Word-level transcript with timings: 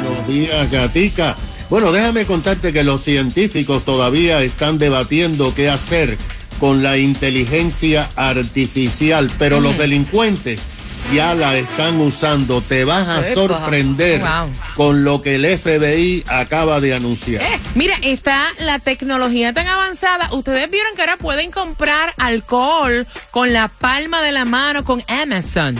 Buenos 0.04 0.28
días, 0.28 0.72
Gatica. 0.72 1.36
Bueno, 1.70 1.92
déjame 1.92 2.26
contarte 2.26 2.74
que 2.74 2.84
los 2.84 3.04
científicos 3.04 3.86
todavía 3.86 4.42
están 4.42 4.78
debatiendo 4.78 5.54
qué 5.56 5.70
hacer 5.70 6.18
con 6.60 6.84
la 6.84 6.98
inteligencia 6.98 8.10
artificial, 8.16 9.32
pero 9.40 9.62
los 9.62 9.78
delincuentes 9.78 10.60
ya 11.14 11.34
la 11.36 11.56
están 11.58 12.00
usando. 12.00 12.62
Te 12.62 12.84
vas 12.86 13.08
a 13.08 13.28
Epa. 13.28 13.34
sorprender 13.34 14.22
Wow. 14.22 14.50
con 14.76 15.04
lo 15.04 15.22
que 15.22 15.36
el 15.36 15.46
FBI 15.46 16.24
acaba 16.28 16.80
de 16.80 16.94
anunciar. 16.94 17.42
Eh, 17.44 17.60
mira, 17.76 17.96
está 18.02 18.48
la 18.60 18.80
tecnología 18.80 19.54
tan 19.54 19.68
avanzada. 19.68 20.30
Ustedes 20.34 20.70
vieron 20.72 20.96
que 20.96 21.02
ahora 21.02 21.18
pueden 21.18 21.52
comprar 21.52 22.14
alcohol 22.18 23.06
con 23.32 23.54
la 23.54 23.68
palma 23.68 24.22
de 24.22 24.32
la 24.32 24.46
mano 24.46 24.84
con 24.84 25.04
Amazon. 25.08 25.76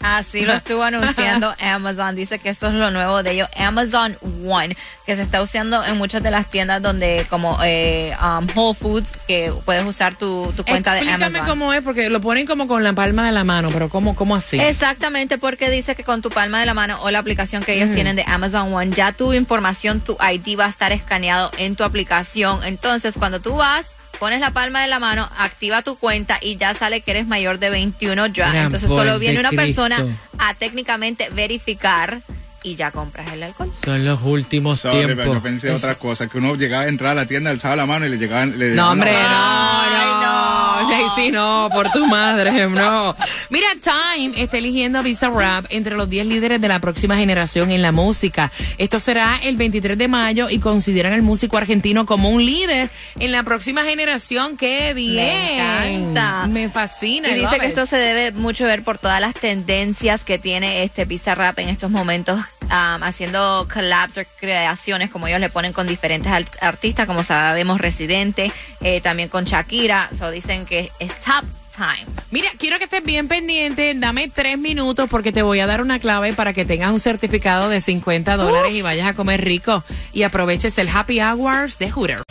Así 0.00 0.46
lo 0.46 0.54
estuvo 0.54 0.82
anunciando 0.82 1.54
Amazon. 1.60 2.16
Dice 2.16 2.38
que 2.38 2.48
esto 2.48 2.68
es 2.68 2.74
lo 2.74 2.90
nuevo 2.90 3.22
de 3.22 3.32
ellos, 3.32 3.48
Amazon 3.54 4.16
One, 4.46 4.74
que 5.04 5.14
se 5.14 5.22
está 5.22 5.42
usando 5.42 5.84
en 5.84 5.98
muchas 5.98 6.22
de 6.22 6.30
las 6.30 6.50
tiendas 6.50 6.80
donde, 6.80 7.26
como 7.28 7.58
eh, 7.62 8.16
um, 8.22 8.46
Whole 8.54 8.74
Foods, 8.74 9.08
que 9.28 9.52
puedes 9.64 9.84
usar 9.84 10.14
tu, 10.14 10.52
tu 10.56 10.64
cuenta 10.64 10.94
de 10.94 11.00
Explícame 11.00 11.38
Amazon. 11.38 11.48
cómo 11.48 11.72
es, 11.74 11.82
porque 11.82 12.08
lo 12.08 12.20
ponen 12.22 12.46
como 12.46 12.66
con 12.66 12.82
la 12.82 12.94
palma 12.94 13.26
de 13.26 13.32
la 13.32 13.44
mano, 13.44 13.68
pero 13.70 13.90
¿cómo, 13.90 14.16
cómo 14.16 14.36
así? 14.36 14.58
Exactamente, 14.58 15.36
porque 15.36 15.68
dice 15.68 15.94
que 15.94 16.02
con 16.02 16.22
tu 16.22 16.30
palma 16.30 16.60
de 16.60 16.66
la 16.66 16.74
mano 16.74 16.98
o 17.02 17.10
la 17.10 17.18
aplicación 17.18 17.62
que 17.62 17.74
ellos 17.74 17.94
tienen 17.94 18.16
de 18.16 18.24
Amazon 18.26 18.72
One, 18.72 18.92
ya 18.96 19.12
tu 19.12 19.34
información, 19.34 20.00
tu 20.00 20.16
ID 20.20 20.58
va 20.58 20.64
a 20.64 20.70
estar 20.70 20.92
escaneado 20.92 21.50
en 21.58 21.76
tu 21.76 21.84
aplicación. 21.84 22.64
Entonces, 22.64 23.14
cuando 23.18 23.40
tú 23.40 23.56
vas, 23.56 23.90
pones 24.20 24.38
la 24.38 24.52
palma 24.52 24.82
de 24.82 24.86
la 24.86 25.00
mano, 25.00 25.28
activa 25.38 25.82
tu 25.82 25.96
cuenta 25.96 26.38
y 26.40 26.56
ya 26.56 26.74
sale 26.74 27.00
que 27.00 27.10
eres 27.10 27.26
mayor 27.26 27.58
de 27.58 27.70
21 27.70 28.26
ya. 28.28 28.64
Entonces, 28.64 28.88
solo 28.88 29.18
viene 29.18 29.40
una 29.40 29.48
Cristo. 29.48 29.82
persona 29.82 30.06
a 30.38 30.54
técnicamente 30.54 31.30
verificar 31.30 32.20
y 32.62 32.74
ya 32.76 32.90
compras 32.90 33.32
el 33.32 33.42
alcohol. 33.42 33.72
Son 33.84 34.04
los 34.04 34.20
últimos 34.22 34.80
Sorry, 34.80 35.00
pero 35.02 35.14
tiempos. 35.14 35.34
yo 35.36 35.42
pensé 35.42 35.70
otra 35.70 35.94
cosa, 35.96 36.28
que 36.28 36.38
uno 36.38 36.54
llegaba 36.56 36.84
a 36.84 36.88
entrar 36.88 37.12
a 37.12 37.14
la 37.14 37.26
tienda, 37.26 37.50
alzaba 37.50 37.76
la 37.76 37.86
mano 37.86 38.06
y 38.06 38.10
le 38.10 38.18
llegaban... 38.18 38.58
Le 38.58 38.74
No, 38.74 38.90
hombre, 38.92 39.12
la- 39.12 39.20
no, 39.22 40.82
no, 40.82 40.88
Jaycee, 40.90 41.30
no, 41.32 41.68
por 41.72 41.90
tu 41.92 42.06
madre, 42.06 42.66
no. 42.68 43.14
Mira, 43.50 43.66
Time 43.82 44.32
está 44.42 44.58
eligiendo 44.58 44.98
a 44.98 45.02
Visa 45.02 45.28
Rap 45.30 45.66
entre 45.70 45.94
los 45.96 46.08
10 46.08 46.26
líderes 46.26 46.60
de 46.60 46.68
la 46.68 46.78
próxima 46.80 47.16
generación 47.16 47.70
en 47.70 47.82
la 47.82 47.92
música. 47.92 48.50
Esto 48.78 48.98
será 49.00 49.38
el 49.42 49.56
23 49.56 49.96
de 49.98 50.08
mayo 50.08 50.48
y 50.50 50.58
consideran 50.58 51.12
al 51.12 51.22
músico 51.22 51.56
argentino 51.56 52.06
como 52.06 52.30
un 52.30 52.44
líder 52.44 52.90
en 53.18 53.32
la 53.32 53.42
próxima 53.42 53.84
generación. 53.84 54.56
¡Qué 54.56 54.92
bien! 54.94 55.60
encanta. 55.60 56.46
Me 56.48 56.68
fascina. 56.68 57.28
Y 57.30 57.40
dice 57.40 57.58
que 57.58 57.66
esto 57.66 57.86
se 57.86 57.96
debe 57.96 58.32
mucho 58.32 58.64
ver 58.64 58.82
por 58.82 58.98
todas 58.98 59.20
las 59.20 59.34
tendencias 59.34 60.24
que 60.24 60.38
tiene 60.38 60.82
este 60.82 61.04
Bizarrap 61.04 61.58
en 61.58 61.68
estos 61.68 61.90
momentos, 61.90 62.40
um, 62.62 63.02
haciendo 63.02 63.66
collabs 63.72 64.18
o 64.18 64.22
creaciones, 64.38 65.10
como 65.10 65.26
ellos 65.28 65.40
le 65.40 65.50
ponen 65.50 65.72
con 65.72 65.86
diferentes 65.86 66.32
artistas, 66.60 67.06
como 67.06 67.22
sabemos, 67.22 67.80
Residente, 67.80 68.52
eh, 68.80 69.00
también 69.00 69.28
con 69.28 69.44
Shakira. 69.44 70.10
So 70.16 70.30
dicen 70.30 70.66
que 70.66 70.90
es 70.98 71.12
top 71.20 71.44
time. 71.74 72.06
Mira, 72.30 72.48
quiero 72.58 72.78
que 72.78 72.84
estés 72.84 73.02
bien 73.02 73.28
pendiente. 73.28 73.94
Dame 73.96 74.28
tres 74.28 74.58
minutos 74.58 75.08
porque 75.10 75.32
te 75.32 75.42
voy 75.42 75.60
a 75.60 75.66
dar 75.66 75.80
una 75.80 75.98
clave 75.98 76.32
para 76.32 76.52
que 76.52 76.64
tengas 76.64 76.92
un 76.92 77.00
certificado 77.00 77.68
de 77.68 77.80
50 77.80 78.36
dólares 78.36 78.72
y 78.72 78.82
vayas 78.82 79.08
a 79.08 79.14
comer 79.14 79.44
rico 79.44 79.82
y 80.12 80.22
aproveches 80.22 80.78
el 80.78 80.88
Happy 80.88 81.20
Hours 81.20 81.78
de 81.78 81.90
Hooters. 81.90 82.24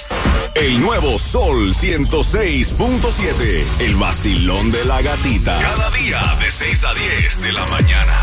El 0.56 0.82
nuevo 0.82 1.18
Sol 1.20 1.74
106.7. 1.74 3.66
El 3.82 3.96
vacilón 3.96 4.72
de 4.72 4.84
la 4.86 5.02
gatita. 5.02 5.58
Cada 5.60 5.90
día 5.92 6.22
de 6.42 6.52
6 6.52 6.84
a 6.84 6.94
10 6.94 7.42
de 7.42 7.54
la 7.54 7.66
mañana. 7.68 8.14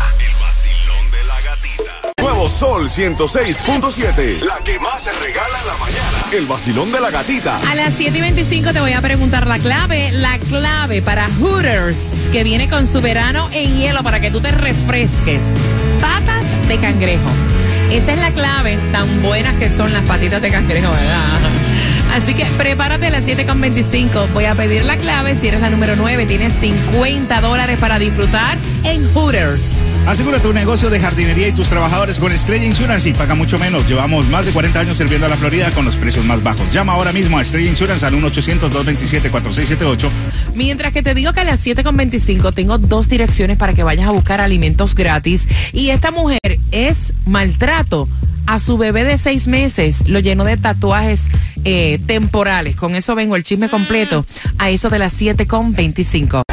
Nuevo 2.27 2.49
Sol 2.49 2.89
106.7. 2.89 4.41
La 4.41 4.57
que 4.57 4.77
más 4.79 5.01
se 5.01 5.13
regala 5.13 5.59
en 5.61 5.67
la 5.67 5.77
mañana. 5.77 6.25
El 6.33 6.45
vacilón 6.45 6.91
de 6.91 6.99
la 6.99 7.09
gatita. 7.09 7.57
A 7.61 7.73
las 7.73 7.93
7 7.93 8.17
y 8.17 8.19
25 8.19 8.73
te 8.73 8.81
voy 8.81 8.91
a 8.91 8.99
preguntar 8.99 9.47
la 9.47 9.57
clave, 9.57 10.11
la 10.11 10.37
clave 10.37 11.01
para 11.01 11.29
Hooters, 11.39 11.95
que 12.33 12.43
viene 12.43 12.69
con 12.69 12.85
su 12.85 12.99
verano 12.99 13.47
en 13.53 13.77
hielo 13.77 14.03
para 14.03 14.19
que 14.19 14.29
tú 14.29 14.41
te 14.41 14.51
refresques. 14.51 15.39
Patas 16.01 16.43
de 16.67 16.77
cangrejo. 16.77 17.29
Esa 17.91 18.11
es 18.11 18.19
la 18.19 18.31
clave, 18.31 18.77
tan 18.91 19.21
buenas 19.21 19.55
que 19.55 19.69
son 19.69 19.93
las 19.93 20.03
patitas 20.03 20.41
de 20.41 20.51
cangrejo, 20.51 20.91
¿verdad? 20.91 21.39
Así 22.13 22.33
que 22.33 22.43
prepárate 22.57 23.07
a 23.07 23.11
las 23.11 23.23
7 23.23 23.45
con 23.45 23.61
25. 23.61 24.27
Voy 24.33 24.43
a 24.43 24.53
pedir 24.53 24.83
la 24.83 24.97
clave. 24.97 25.39
Si 25.39 25.47
eres 25.47 25.61
la 25.61 25.69
número 25.69 25.95
9, 25.95 26.25
tienes 26.25 26.51
50 26.59 27.39
dólares 27.39 27.77
para 27.79 27.97
disfrutar 27.99 28.57
en 28.83 29.07
Hooters. 29.13 29.76
Asegura 30.07 30.39
tu 30.39 30.53
negocio 30.53 30.89
de 30.89 31.01
jardinería 31.01 31.49
y 31.49 31.51
tus 31.51 31.67
trabajadores 31.67 32.17
con 32.17 32.31
Estrella 32.31 32.63
Insurance 32.63 33.09
y 33.09 33.13
paga 33.13 33.35
mucho 33.35 33.59
menos. 33.59 33.85
Llevamos 33.89 34.25
más 34.27 34.45
de 34.45 34.53
40 34.53 34.79
años 34.79 34.95
sirviendo 34.95 35.25
a 35.25 35.29
la 35.29 35.35
Florida 35.35 35.69
con 35.71 35.83
los 35.83 35.97
precios 35.97 36.23
más 36.23 36.41
bajos. 36.41 36.71
Llama 36.71 36.93
ahora 36.93 37.11
mismo 37.11 37.37
a 37.37 37.41
Estrella 37.41 37.69
Insurance 37.69 38.05
al 38.05 38.13
1-800-227-4678. 38.13 40.09
Mientras 40.55 40.93
que 40.93 41.03
te 41.03 41.13
digo 41.13 41.33
que 41.33 41.41
a 41.41 41.43
las 41.43 41.67
7.25 41.67 42.53
tengo 42.53 42.77
dos 42.77 43.09
direcciones 43.09 43.57
para 43.57 43.73
que 43.73 43.83
vayas 43.83 44.07
a 44.07 44.11
buscar 44.11 44.39
alimentos 44.39 44.95
gratis. 44.95 45.45
Y 45.73 45.89
esta 45.89 46.11
mujer 46.11 46.39
es 46.71 47.11
maltrato. 47.25 48.07
A 48.45 48.59
su 48.59 48.77
bebé 48.77 49.03
de 49.03 49.17
seis 49.17 49.49
meses 49.49 50.07
lo 50.07 50.19
llenó 50.19 50.45
de 50.45 50.55
tatuajes 50.55 51.25
eh, 51.65 51.99
temporales. 52.05 52.77
Con 52.77 52.95
eso 52.95 53.13
vengo 53.13 53.35
el 53.35 53.43
chisme 53.43 53.67
completo 53.67 54.25
a 54.57 54.69
eso 54.69 54.89
de 54.89 54.99
las 54.99 55.19
7.25. 55.19 56.46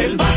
el 0.00 0.16
vacilón 0.16 0.29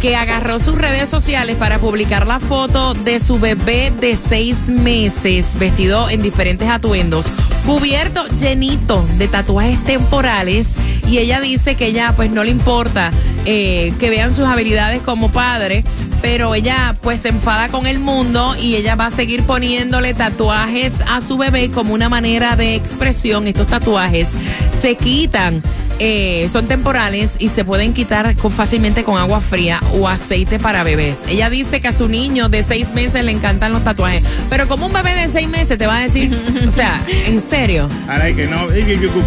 que 0.00 0.14
agarró 0.14 0.60
sus 0.60 0.76
redes 0.76 1.08
sociales 1.08 1.56
para 1.56 1.78
publicar 1.78 2.26
la 2.26 2.38
foto 2.38 2.94
de 2.94 3.18
su 3.18 3.38
bebé 3.38 3.92
de 3.98 4.16
seis 4.16 4.68
meses, 4.68 5.58
vestido 5.58 6.08
en 6.10 6.22
diferentes 6.22 6.68
atuendos, 6.68 7.26
cubierto 7.64 8.24
llenito 8.38 9.04
de 9.16 9.26
tatuajes 9.28 9.82
temporales. 9.84 10.68
Y 11.08 11.18
ella 11.18 11.40
dice 11.40 11.76
que 11.76 11.86
ella 11.86 12.12
pues 12.14 12.30
no 12.30 12.44
le 12.44 12.50
importa 12.50 13.10
eh, 13.44 13.92
que 13.98 14.10
vean 14.10 14.34
sus 14.34 14.44
habilidades 14.44 15.02
como 15.02 15.30
padre, 15.30 15.84
pero 16.20 16.54
ella 16.54 16.96
pues 17.00 17.22
se 17.22 17.28
enfada 17.28 17.68
con 17.68 17.86
el 17.86 17.98
mundo 17.98 18.54
y 18.56 18.76
ella 18.76 18.96
va 18.96 19.06
a 19.06 19.10
seguir 19.10 19.42
poniéndole 19.44 20.14
tatuajes 20.14 20.92
a 21.08 21.20
su 21.20 21.38
bebé 21.38 21.70
como 21.70 21.94
una 21.94 22.08
manera 22.08 22.56
de 22.56 22.74
expresión. 22.74 23.46
Estos 23.46 23.68
tatuajes 23.68 24.28
se 24.82 24.94
quitan. 24.96 25.62
Eh, 25.98 26.48
son 26.50 26.66
temporales 26.66 27.32
y 27.38 27.48
se 27.48 27.64
pueden 27.64 27.92
quitar 27.94 28.34
con- 28.36 28.50
fácilmente 28.52 29.04
con 29.04 29.18
agua 29.18 29.40
fría 29.40 29.80
o 29.92 30.08
aceite 30.08 30.58
para 30.58 30.82
bebés. 30.82 31.20
Ella 31.28 31.50
dice 31.50 31.80
que 31.80 31.88
a 31.88 31.92
su 31.92 32.08
niño 32.08 32.48
de 32.48 32.62
seis 32.64 32.92
meses 32.92 33.24
le 33.24 33.32
encantan 33.32 33.72
los 33.72 33.82
tatuajes, 33.84 34.22
pero 34.50 34.68
como 34.68 34.86
un 34.86 34.92
bebé 34.92 35.14
de 35.14 35.30
seis 35.30 35.48
meses 35.48 35.78
te 35.78 35.86
va 35.86 35.98
a 35.98 36.00
decir, 36.02 36.36
o 36.68 36.72
sea, 36.72 37.00
en 37.26 37.42
serio, 37.42 37.88
Ahora 38.08 38.26
que 38.34 38.46
no, 38.46 38.66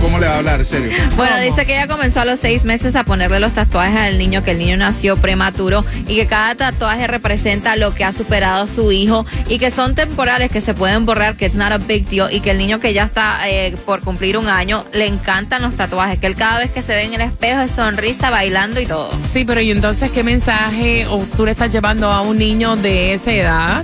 ¿cómo 0.02 0.20
le 0.20 0.28
va 0.28 0.36
a 0.36 0.38
hablar? 0.38 0.66
Serio. 0.66 0.92
Bueno, 1.16 1.34
¿Cómo? 1.34 1.44
dice 1.44 1.66
que 1.66 1.74
ella 1.74 1.88
comenzó 1.88 2.22
a 2.22 2.26
los 2.26 2.40
seis 2.40 2.64
meses 2.64 2.96
a 2.96 3.04
ponerle 3.04 3.40
los 3.40 3.54
tatuajes 3.54 3.98
al 4.00 4.18
niño, 4.18 4.44
que 4.44 4.52
el 4.52 4.58
niño 4.60 4.78
nació 4.78 5.18
prematuro 5.18 5.84
y 6.08 6.16
que 6.16 6.28
cada 6.28 6.56
tatuaje 6.56 7.08
representa 7.08 7.76
lo 7.76 7.94
que 7.94 8.04
ha 8.04 8.14
superado 8.14 8.68
su 8.68 8.92
hijo 8.92 9.26
y 9.48 9.58
que 9.60 9.72
son 9.72 9.96
temporales, 9.96 10.52
que 10.52 10.62
se 10.62 10.74
pueden 10.74 11.06
borrar, 11.06 11.36
que 11.36 11.46
es 11.48 11.54
not 11.56 11.72
a 11.72 11.78
big 11.78 12.08
deal 12.10 12.32
y 12.34 12.40
que 12.42 12.52
el 12.52 12.58
niño 12.58 12.80
que 12.80 12.94
ya 12.94 13.04
está 13.04 13.40
eh, 13.50 13.76
por 13.86 14.02
cumplir 14.02 14.38
un 14.38 14.48
año 14.48 14.86
le 14.94 15.08
encantan 15.08 15.62
los 15.62 15.76
tatuajes, 15.76 16.20
que 16.20 16.28
él 16.28 16.36
cada 16.36 16.59
vez 16.60 16.70
que 16.72 16.82
se 16.82 16.94
ve 16.96 17.04
en 17.04 17.14
el 17.16 17.22
espejo 17.22 17.62
es 17.62 17.72
sonrisa, 17.72 18.30
bailando 18.30 18.80
y 18.80 18.86
todo. 18.86 19.10
Sí, 19.34 19.44
pero 19.46 19.60
¿y 19.62 19.72
entonces 19.72 20.12
qué 20.12 20.24
mensaje 20.24 21.06
o 21.08 21.26
tú 21.36 21.46
le 21.46 21.52
estás 21.52 21.72
llevando 21.72 22.12
a 22.12 22.22
un 22.22 22.38
niño 22.38 22.76
de 22.76 23.14
esa 23.14 23.32
edad 23.34 23.84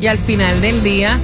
y 0.00 0.06
al 0.06 0.18
final 0.18 0.60
del 0.60 0.82
día, 0.82 1.18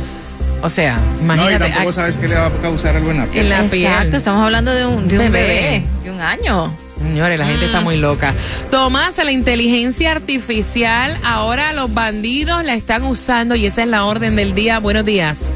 o 0.63 0.71
sea, 0.71 0.97
No, 0.97 1.21
y 1.21 1.25
imagínate 1.25 1.59
tampoco 1.71 1.93
sabes 1.93 2.17
que 2.17 2.27
le 2.29 2.35
va 2.37 2.47
a 2.47 2.51
causar 2.51 2.97
algo 2.97 3.11
en 3.11 3.19
la 3.19 3.27
piel. 3.27 3.45
en 3.45 3.51
la 3.51 3.57
Exacto, 3.65 3.73
piel. 4.03 4.15
estamos 4.15 4.45
hablando 4.45 4.73
de 4.75 4.87
un, 4.87 5.07
de 5.09 5.19
un 5.19 5.31
Bebé. 5.33 5.47
bebé. 5.47 5.85
de 6.05 6.11
un 6.11 6.21
año. 6.21 6.73
Señores, 6.99 7.39
la 7.39 7.45
gente 7.47 7.67
está 7.67 7.81
Mm. 7.81 7.85
muy 7.85 7.97
loca. 7.99 8.33
Tomás, 8.71 9.19
la 9.19 9.31
inteligencia 9.31 10.13
artificial, 10.13 11.19
ahora 11.23 11.73
los 11.75 11.93
bandidos 11.93 12.65
la 12.65 12.75
están 12.75 13.03
usando 13.05 13.55
y 13.57 13.67
esa 13.67 13.83
es 13.83 13.89
la 13.89 14.05
orden 14.05 14.37
del 14.37 14.55
día. 14.55 14.79
Buenos 14.79 15.05
días. 15.05 15.51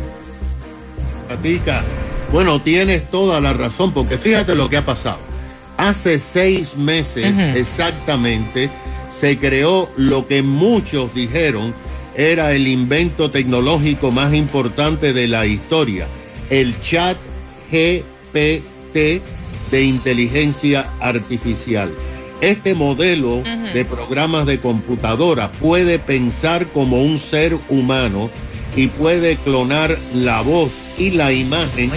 Gatica, 1.28 1.82
bueno, 2.32 2.60
tienes 2.60 3.10
toda 3.10 3.40
la 3.40 3.52
razón, 3.52 3.92
porque 3.92 4.18
fíjate 4.18 4.54
lo 4.54 4.68
que 4.68 4.76
ha 4.78 4.84
pasado. 4.84 5.18
Hace 5.78 6.18
seis 6.18 6.76
meses 6.76 7.38
exactamente 7.56 8.68
se 9.16 9.38
creó 9.38 9.88
lo 9.96 10.26
que 10.26 10.42
muchos 10.42 11.14
dijeron 11.14 11.72
era 12.16 12.52
el 12.52 12.66
invento 12.66 13.30
tecnológico 13.30 14.10
más 14.10 14.34
importante 14.34 15.12
de 15.12 15.28
la 15.28 15.46
historia, 15.46 16.08
el 16.50 16.78
chat 16.80 17.16
GPT 17.70 19.22
de 19.70 19.82
inteligencia 19.84 20.84
artificial. 20.98 21.92
Este 22.40 22.74
modelo 22.74 23.44
de 23.72 23.84
programas 23.84 24.46
de 24.46 24.58
computadora 24.58 25.48
puede 25.48 26.00
pensar 26.00 26.66
como 26.66 27.00
un 27.00 27.20
ser 27.20 27.56
humano 27.68 28.30
y 28.74 28.88
puede 28.88 29.36
clonar 29.36 29.96
la 30.12 30.40
voz 30.40 30.72
y 30.98 31.10
la 31.10 31.32
imagen 31.32 31.90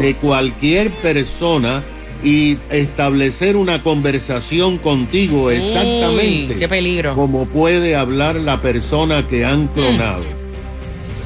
de 0.00 0.14
cualquier 0.14 0.90
persona 0.90 1.82
y 2.22 2.56
establecer 2.70 3.56
una 3.56 3.80
conversación 3.80 4.78
contigo 4.78 5.50
exactamente 5.50 6.54
Uy, 6.54 6.60
qué 6.60 6.68
peligro. 6.68 7.14
como 7.14 7.46
puede 7.46 7.96
hablar 7.96 8.36
la 8.36 8.60
persona 8.60 9.26
que 9.28 9.44
han 9.44 9.66
clonado. 9.68 10.24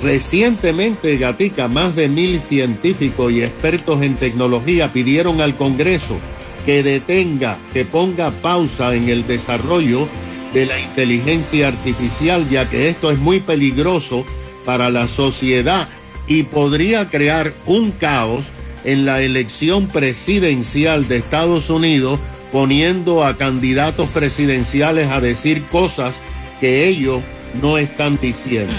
Recientemente, 0.03 1.17
Gatica, 1.17 1.67
más 1.67 1.97
de 1.97 2.09
mil 2.09 2.41
científicos 2.41 3.33
y 3.33 3.43
expertos 3.43 4.03
en 4.03 4.15
tecnología 4.15 4.93
pidieron 4.93 5.41
al 5.41 5.57
Congreso 5.57 6.17
que 6.65 6.83
detenga, 6.83 7.57
que 7.73 7.85
ponga 7.85 8.31
pausa 8.31 8.95
en 8.95 9.09
el 9.09 9.27
desarrollo 9.27 10.07
de 10.53 10.67
la 10.67 10.79
inteligencia 10.79 11.69
artificial, 11.69 12.49
ya 12.49 12.69
que 12.69 12.89
esto 12.89 13.11
es 13.11 13.19
muy 13.19 13.41
peligroso 13.41 14.25
para 14.65 14.91
la 14.91 15.09
sociedad 15.09 15.89
y 16.27 16.45
podría 16.45 17.09
crear 17.09 17.53
un 17.67 17.91
caos 17.91 18.47
en 18.89 19.05
la 19.05 19.21
elección 19.21 19.87
presidencial 19.87 21.09
de 21.09 21.19
Estados 21.19 21.69
Unidos, 21.69 22.19
poniendo 22.53 23.23
a 23.23 23.37
candidatos 23.37 24.09
presidenciales 24.09 25.11
a 25.11 25.21
decir 25.21 25.63
cosas 25.65 26.23
que 26.59 26.89
ellos 26.89 27.21
no 27.61 27.77
están 27.77 28.19
diciendo. 28.19 28.73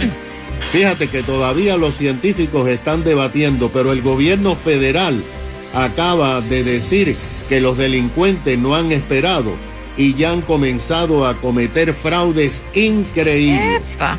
Fíjate 0.71 1.07
que 1.09 1.21
todavía 1.21 1.77
los 1.77 1.93
científicos 1.93 2.67
están 2.69 3.03
debatiendo, 3.03 3.69
pero 3.69 3.91
el 3.91 4.01
gobierno 4.01 4.55
federal 4.55 5.21
acaba 5.75 6.41
de 6.41 6.63
decir 6.63 7.15
que 7.47 7.61
los 7.61 7.77
delincuentes 7.77 8.57
no 8.57 8.75
han 8.75 8.91
esperado 8.91 9.51
y 9.95 10.15
ya 10.15 10.31
han 10.31 10.41
comenzado 10.41 11.27
a 11.27 11.35
cometer 11.35 11.93
fraudes 11.93 12.63
increíbles. 12.73 13.83
Epa. 13.93 14.17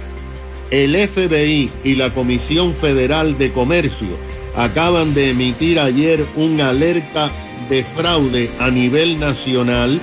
El 0.71 0.95
FBI 0.97 1.69
y 1.83 1.97
la 1.97 2.11
Comisión 2.11 2.75
Federal 2.75 3.37
de 3.39 3.51
Comercio 3.51 4.31
acaban 4.57 5.15
de 5.15 5.31
emitir 5.31 5.79
ayer 5.79 6.25
una 6.37 6.71
alerta 6.71 7.31
de 7.69 7.85
fraude 7.85 8.51
a 8.59 8.71
nivel 8.71 9.21
nacional, 9.21 10.01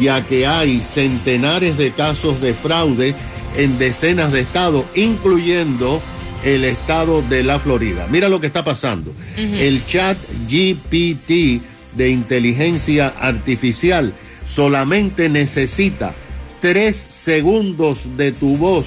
ya 0.00 0.24
que 0.26 0.46
hay 0.46 0.80
centenares 0.80 1.76
de 1.76 1.92
casos 1.92 2.40
de 2.40 2.54
fraude 2.54 3.14
en 3.56 3.78
decenas 3.78 4.32
de 4.32 4.40
estados, 4.40 4.84
incluyendo 4.94 6.00
el 6.44 6.64
estado 6.64 7.22
de 7.22 7.42
la 7.42 7.58
Florida. 7.58 8.06
Mira 8.10 8.28
lo 8.28 8.40
que 8.40 8.46
está 8.46 8.64
pasando. 8.64 9.12
El 9.36 9.84
chat 9.84 10.16
GPT 10.48 11.62
de 11.96 12.10
inteligencia 12.10 13.08
artificial 13.08 14.12
solamente 14.46 15.28
necesita 15.28 16.14
tres 16.60 16.96
segundos 16.96 18.00
de 18.16 18.32
tu 18.32 18.56
voz 18.56 18.86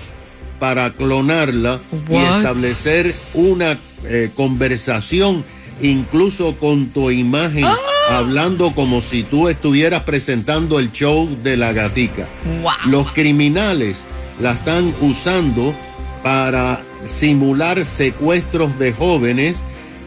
para 0.59 0.89
clonarla 0.91 1.79
y 2.09 2.15
establecer 2.15 3.13
una 3.33 3.77
eh, 4.05 4.29
conversación 4.35 5.43
incluso 5.81 6.55
con 6.57 6.87
tu 6.87 7.11
imagen, 7.11 7.65
hablando 8.09 8.71
como 8.73 9.01
si 9.01 9.23
tú 9.23 9.47
estuvieras 9.47 10.03
presentando 10.03 10.79
el 10.79 10.91
show 10.91 11.29
de 11.43 11.57
la 11.57 11.73
gatica. 11.73 12.27
Wow. 12.61 12.71
Los 12.85 13.11
criminales 13.11 13.97
la 14.39 14.53
están 14.53 14.93
usando 15.01 15.73
para 16.21 16.81
simular 17.07 17.83
secuestros 17.85 18.77
de 18.79 18.93
jóvenes 18.93 19.57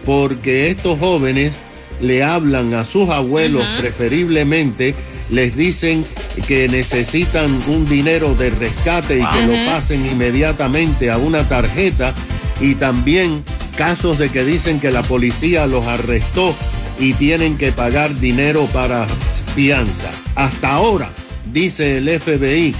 porque 0.04 0.70
estos 0.70 0.98
jóvenes 0.98 1.54
le 2.00 2.22
hablan 2.22 2.74
a 2.74 2.84
sus 2.84 3.08
abuelos 3.08 3.64
preferiblemente, 3.80 4.94
les 5.30 5.56
dicen 5.56 6.04
que 6.46 6.68
necesitan 6.68 7.50
un 7.66 7.88
dinero 7.88 8.34
de 8.34 8.50
rescate 8.50 9.18
y 9.18 9.26
que 9.26 9.46
lo 9.46 9.70
pasen 9.70 10.06
inmediatamente 10.06 11.10
a 11.10 11.18
una 11.18 11.48
tarjeta 11.48 12.14
y 12.60 12.74
también 12.74 13.42
casos 13.76 14.18
de 14.18 14.30
que 14.30 14.44
dicen 14.44 14.80
que 14.80 14.90
la 14.90 15.02
policía 15.02 15.66
los 15.66 15.86
arrestó 15.86 16.54
y 16.98 17.12
tienen 17.12 17.58
que 17.58 17.72
pagar 17.72 18.18
dinero 18.18 18.66
para 18.72 19.06
fianza. 19.54 20.10
Hasta 20.34 20.72
ahora 20.72 21.10
dice 21.52 21.98
el 21.98 22.08
FBI, 22.08 22.74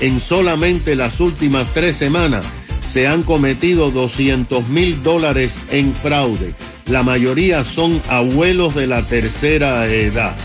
en 0.00 0.20
solamente 0.20 0.94
las 0.94 1.20
últimas 1.20 1.66
tres 1.74 1.96
semanas 1.96 2.44
se 2.90 3.08
han 3.08 3.22
cometido 3.22 3.90
200 3.90 4.68
mil 4.68 5.02
dólares 5.02 5.58
en 5.70 5.92
fraude. 5.92 6.54
La 6.86 7.02
mayoría 7.02 7.64
son 7.64 8.00
abuelos 8.08 8.74
de 8.74 8.86
la 8.86 9.02
tercera 9.02 9.86
edad. 9.86 10.36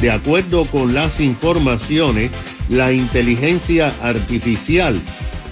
De 0.00 0.10
acuerdo 0.10 0.64
con 0.66 0.94
las 0.94 1.20
informaciones, 1.20 2.30
la 2.68 2.92
inteligencia 2.92 3.92
artificial 4.02 5.00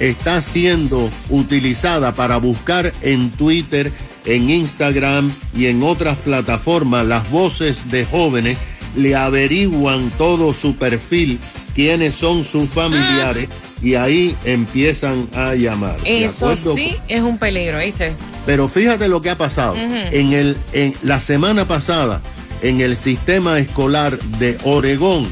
está 0.01 0.41
siendo 0.41 1.11
utilizada 1.29 2.13
para 2.13 2.37
buscar 2.37 2.93
en 3.03 3.31
Twitter, 3.31 3.93
en 4.25 4.51
Instagram 4.51 5.33
y 5.55 5.67
en 5.67 5.83
otras 5.83 6.17
plataformas 6.19 7.07
las 7.07 7.31
voces 7.31 7.91
de 7.91 8.05
jóvenes, 8.05 8.59
le 8.97 9.15
averiguan 9.15 10.11
todo 10.19 10.53
su 10.53 10.77
perfil, 10.77 11.39
quiénes 11.75 12.15
son 12.15 12.45
sus 12.45 12.69
familiares 12.69 13.49
y 13.83 13.95
ahí 13.95 14.37
empiezan 14.45 15.29
a 15.35 15.55
llamar. 15.55 16.01
¿De 16.03 16.25
Eso 16.25 16.57
sí 16.57 16.97
es 17.07 17.23
un 17.23 17.39
peligro, 17.39 17.79
¿viste? 17.79 18.13
Pero 18.47 18.69
fíjate 18.69 19.09
lo 19.09 19.23
que 19.23 19.31
ha 19.31 19.39
pasado. 19.39 19.77
En 19.77 20.33
el 20.33 20.57
en 20.73 20.95
la 21.03 21.21
semana 21.21 21.67
pasada 21.67 22.21
en 22.63 22.81
el 22.81 22.97
sistema 22.97 23.59
escolar 23.59 24.19
de 24.39 24.59
Oregón 24.65 25.27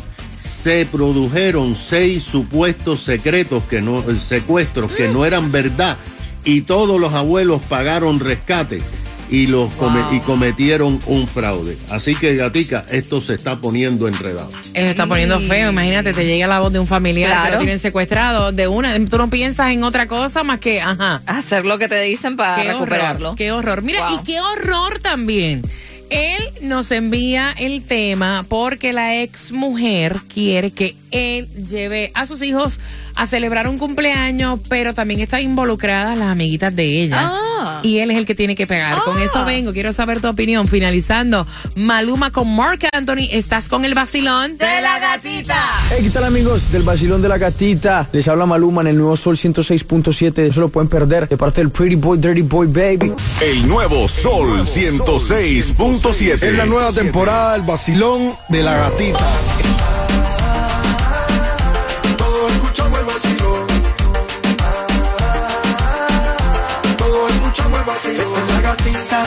se 0.46 0.86
produjeron 0.86 1.76
seis 1.76 2.22
supuestos 2.24 3.02
secretos 3.02 3.62
que 3.68 3.80
no 3.82 3.98
eh, 4.00 4.16
secuestros 4.18 4.92
que 4.92 5.08
no 5.08 5.24
eran 5.26 5.52
verdad 5.52 5.96
y 6.44 6.62
todos 6.62 7.00
los 7.00 7.12
abuelos 7.12 7.60
pagaron 7.68 8.20
rescate 8.20 8.80
y 9.28 9.48
los 9.48 9.72
come- 9.74 10.04
y 10.12 10.20
cometieron 10.20 11.00
un 11.06 11.26
fraude. 11.26 11.76
Así 11.90 12.14
que 12.14 12.36
gatica, 12.36 12.84
esto 12.92 13.20
se 13.20 13.34
está 13.34 13.56
poniendo 13.56 14.06
enredado. 14.06 14.52
Eso 14.72 14.86
está 14.86 15.08
poniendo 15.08 15.40
feo. 15.40 15.70
Imagínate, 15.70 16.12
te 16.12 16.24
llega 16.24 16.46
la 16.46 16.60
voz 16.60 16.72
de 16.72 16.78
un 16.78 16.86
familiar 16.86 17.30
que 17.30 17.34
Claro. 17.36 17.52
lo 17.54 17.58
tienen 17.58 17.80
secuestrado 17.80 18.52
de 18.52 18.68
una. 18.68 18.94
Tú 19.06 19.18
no 19.18 19.28
piensas 19.28 19.72
en 19.72 19.82
otra 19.82 20.06
cosa 20.06 20.44
más 20.44 20.60
que, 20.60 20.80
ajá. 20.80 21.22
Hacer 21.26 21.66
lo 21.66 21.76
que 21.76 21.88
te 21.88 22.00
dicen 22.02 22.36
para 22.36 22.62
Qué 22.62 22.68
recuperarlo. 22.72 23.30
horror, 23.30 23.36
qué 23.38 23.50
horror. 23.50 23.82
Mira, 23.82 24.06
Wow. 24.08 24.20
y 24.20 24.22
qué 24.24 24.40
horror 24.40 25.00
también. 25.00 25.62
Él 26.10 26.42
nos 26.62 26.90
envía 26.90 27.52
el 27.58 27.82
tema 27.84 28.44
porque 28.48 28.92
la 28.92 29.20
ex 29.22 29.52
mujer 29.52 30.16
quiere 30.32 30.70
que 30.70 30.94
él 31.10 31.48
lleve 31.68 32.10
a 32.14 32.26
sus 32.26 32.42
hijos 32.42 32.80
a 33.14 33.26
celebrar 33.26 33.66
un 33.68 33.78
cumpleaños, 33.78 34.60
pero 34.68 34.92
también 34.92 35.20
están 35.20 35.40
involucradas 35.40 36.18
las 36.18 36.28
amiguitas 36.28 36.74
de 36.76 36.84
ella. 37.02 37.16
Ah. 37.32 37.80
Y 37.82 37.98
él 37.98 38.10
es 38.10 38.18
el 38.18 38.26
que 38.26 38.34
tiene 38.34 38.54
que 38.54 38.66
pegar. 38.66 38.98
Con 39.04 39.16
Ah. 39.16 39.24
eso 39.24 39.44
vengo, 39.46 39.72
quiero 39.72 39.92
saber 39.92 40.20
tu 40.20 40.28
opinión. 40.28 40.66
Finalizando, 40.66 41.46
Maluma 41.76 42.30
con 42.30 42.54
Mark 42.54 42.80
Anthony, 42.92 43.28
estás 43.30 43.68
con 43.68 43.84
el 43.86 43.94
vacilón 43.94 44.58
De 44.58 44.80
la 44.82 44.98
gatita. 44.98 45.56
Hey, 45.90 46.00
¿qué 46.02 46.10
tal 46.10 46.24
amigos 46.24 46.70
del 46.70 46.82
Basilón 46.82 47.22
de 47.22 47.28
la 47.28 47.38
Gatita? 47.38 48.08
Les 48.12 48.28
habla 48.28 48.44
Maluma 48.44 48.82
en 48.82 48.88
el 48.88 48.98
nuevo 48.98 49.16
Sol 49.16 49.36
106.7. 49.36 50.46
No 50.48 50.52
se 50.52 50.60
lo 50.60 50.68
pueden 50.68 50.88
perder 50.88 51.28
de 51.28 51.36
parte 51.38 51.60
del 51.62 51.70
Pretty 51.70 51.94
Boy, 51.96 52.18
Dirty 52.18 52.42
Boy 52.42 52.66
Baby. 52.66 53.12
El 53.40 53.66
nuevo 53.66 54.06
Sol 54.08 54.66
106.7. 54.66 56.32
Es 56.46 56.54
la 56.54 56.66
nueva 56.66 56.92
temporada 56.92 57.54
del 57.54 57.62
vacilón 57.62 58.36
de 58.48 58.62
la 58.62 58.76
gatita. 58.76 59.26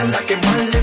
La 0.08 0.18
que 0.20 0.36
más 0.36 0.79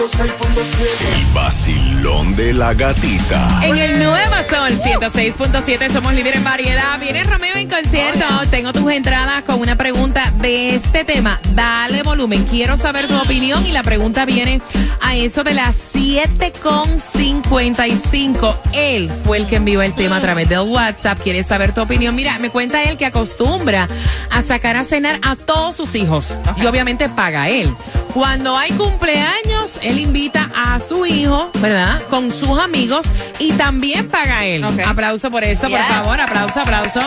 El 0.00 1.26
vacilón 1.34 2.34
de 2.34 2.54
la 2.54 2.72
gatita. 2.72 3.60
En 3.62 3.76
el 3.76 3.98
nuevo 3.98 4.34
Sol 4.48 4.80
106.7 4.82 5.92
somos 5.92 6.14
líderes 6.14 6.38
en 6.38 6.44
variedad. 6.44 6.98
Viene 6.98 7.22
Romeo 7.24 7.54
en 7.56 7.68
concierto. 7.68 8.24
Tengo 8.50 8.72
tus 8.72 8.90
entradas 8.90 9.44
con 9.44 9.60
una 9.60 9.76
pregunta 9.76 10.32
de 10.40 10.76
este 10.76 11.04
tema. 11.04 11.38
Dale 11.52 12.02
volumen. 12.02 12.44
Quiero 12.44 12.78
saber 12.78 13.08
tu 13.08 13.18
opinión 13.18 13.66
y 13.66 13.72
la 13.72 13.82
pregunta 13.82 14.24
viene 14.24 14.62
a 15.02 15.16
eso 15.16 15.44
de 15.44 15.52
las 15.52 15.76
7.55. 15.92 18.56
Él 18.72 19.12
fue 19.26 19.36
el 19.36 19.46
que 19.46 19.56
envió 19.56 19.82
el 19.82 19.92
tema 19.92 20.16
a 20.16 20.22
través 20.22 20.48
del 20.48 20.60
WhatsApp. 20.60 21.20
Quiere 21.20 21.44
saber 21.44 21.74
tu 21.74 21.82
opinión. 21.82 22.14
Mira, 22.14 22.38
me 22.38 22.48
cuenta 22.48 22.84
él 22.84 22.96
que 22.96 23.04
acostumbra 23.04 23.86
a 24.30 24.40
sacar 24.40 24.76
a 24.76 24.84
cenar 24.84 25.18
a 25.20 25.36
todos 25.36 25.76
sus 25.76 25.94
hijos. 25.94 26.28
Y 26.56 26.64
obviamente 26.64 27.10
paga 27.10 27.50
él. 27.50 27.70
Cuando 28.14 28.56
hay 28.56 28.70
cumpleaños, 28.72 29.78
él 29.90 29.98
invita 29.98 30.50
a 30.54 30.78
su 30.78 31.04
hijo, 31.04 31.50
¿verdad? 31.60 32.00
Con 32.08 32.30
sus 32.30 32.58
amigos 32.58 33.06
y 33.38 33.52
también 33.52 34.08
paga 34.08 34.46
él. 34.46 34.64
Aplauso 34.86 35.30
por 35.30 35.42
eso, 35.42 35.68
por 35.68 35.80
favor, 35.80 36.20
aplauso, 36.20 36.60
aplauso. 36.60 37.00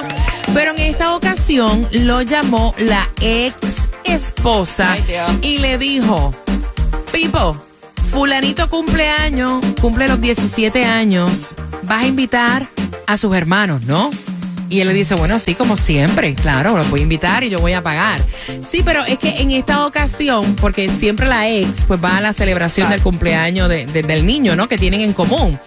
Pero 0.54 0.72
en 0.72 0.80
esta 0.80 1.16
ocasión 1.16 1.88
lo 1.92 2.22
llamó 2.22 2.76
la 2.78 3.08
ex 3.22 3.56
esposa 4.04 4.94
Ay, 4.94 5.04
y 5.42 5.60
le 5.60 5.78
dijo, 5.78 6.34
Pipo, 7.12 7.56
fulanito 8.12 8.70
cumpleaños, 8.70 9.64
cumple 9.80 10.08
los 10.08 10.20
17 10.20 10.84
años, 10.84 11.56
vas 11.84 12.04
a 12.04 12.08
invitar 12.08 12.68
a 13.08 13.18
sus 13.18 13.34
hermanos, 13.36 13.84
¿no? 13.86 14.12
Y 14.74 14.82
él 14.82 14.88
le 14.88 14.94
dice, 14.96 15.14
bueno, 15.14 15.38
sí, 15.38 15.54
como 15.54 15.78
siempre, 15.78 16.34
claro, 16.34 16.76
los 16.76 16.90
voy 16.90 17.02
a 17.02 17.04
invitar 17.04 17.44
y 17.44 17.50
yo 17.50 17.60
voy 17.60 17.74
a 17.74 17.84
pagar. 17.84 18.20
Sí, 18.68 18.82
pero 18.84 19.06
es 19.06 19.20
que 19.20 19.40
en 19.42 19.52
esta 19.52 19.86
ocasión, 19.86 20.56
porque 20.56 20.90
siempre 20.90 21.28
la 21.28 21.48
ex 21.48 21.84
pues 21.88 22.04
va 22.04 22.18
a 22.18 22.22
la 22.22 22.34
celebración 22.34 22.90
del 22.90 23.00
cumpleaños 23.00 23.70
de- 23.70 23.86
de- 23.86 24.02
del 24.02 24.26
niño, 24.26 24.56
¿no? 24.56 24.68
Que 24.68 24.80
tienen 24.80 25.02
en 25.02 25.14
común. 25.14 25.60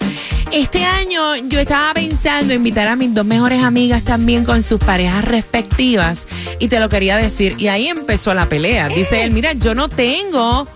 Este 0.51 0.85
año 0.85 1.37
yo 1.49 1.61
estaba 1.61 1.95
pensando 1.95 2.53
invitar 2.53 2.89
a 2.89 2.97
mis 2.97 3.15
dos 3.15 3.25
mejores 3.25 3.63
amigas 3.63 4.03
también 4.03 4.45
con 4.45 4.65
sus 4.65 4.81
parejas 4.81 5.25
respectivas 5.25 6.27
y 6.59 6.67
te 6.67 6.81
lo 6.81 6.89
quería 6.89 7.17
decir. 7.17 7.55
Y 7.59 7.69
ahí 7.69 7.87
empezó 7.87 8.35
la 8.35 8.47
pelea. 8.47 8.89
Dice 8.89 9.23
él, 9.23 9.31
mira, 9.31 9.53
yo 9.53 9.77
no 9.77 9.89
tengo 9.89 10.67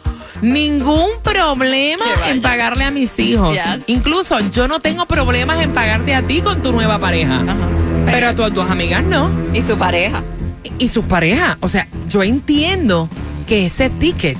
ningún 0.40 1.08
problema 1.25 2.04
en 2.28 2.40
pagarle 2.42 2.84
a 2.84 2.90
mis 2.92 3.18
hijos. 3.18 3.54
Yes. 3.56 3.82
Incluso 3.88 4.38
yo 4.50 4.68
no 4.68 4.78
tengo 4.78 5.06
problemas 5.06 5.60
en 5.62 5.72
pagarte 5.72 6.14
a 6.14 6.22
ti 6.22 6.40
con 6.42 6.62
tu 6.62 6.72
nueva 6.72 6.99
pareja. 7.00 7.42
Pero 8.11 8.29
a 8.29 8.35
tus 8.35 8.55
dos 8.55 8.71
amigas 8.71 9.05
no. 9.05 9.31
Y 9.52 9.61
tu 9.62 9.76
pareja. 9.76 10.23
Y, 10.64 10.85
y 10.85 10.88
sus 10.88 11.05
parejas. 11.05 11.57
O 11.61 11.69
sea, 11.69 11.87
yo 12.09 12.23
entiendo 12.23 13.09
que 13.47 13.67
ese 13.67 13.90
ticket 13.90 14.38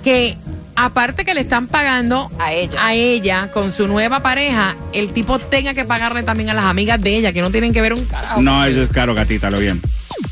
que 0.04 0.36
aparte 0.76 1.24
que 1.24 1.34
le 1.34 1.42
están 1.42 1.68
pagando 1.68 2.32
A 2.40 2.52
ella. 2.54 2.86
a 2.86 2.94
ella 2.96 3.52
con 3.52 3.72
su 3.72 3.88
nueva 3.88 4.22
pareja, 4.22 4.76
el 4.94 5.10
tipo 5.14 5.40
tenga 5.40 5.74
que 5.74 5.86
pagarle 5.86 6.24
también 6.24 6.50
a 6.50 6.54
las 6.54 6.66
amigas 6.66 7.02
de 7.02 7.18
ella 7.18 7.32
que 7.34 7.42
no 7.42 7.52
tienen 7.52 7.74
que 7.74 7.82
ver 7.82 7.94
un 7.94 8.04
carajo? 8.06 8.42
No 8.42 8.66
es 8.66 8.76
descaro, 8.76 9.14
gatita, 9.14 9.50
lo 9.52 9.60
bien. 9.60 9.82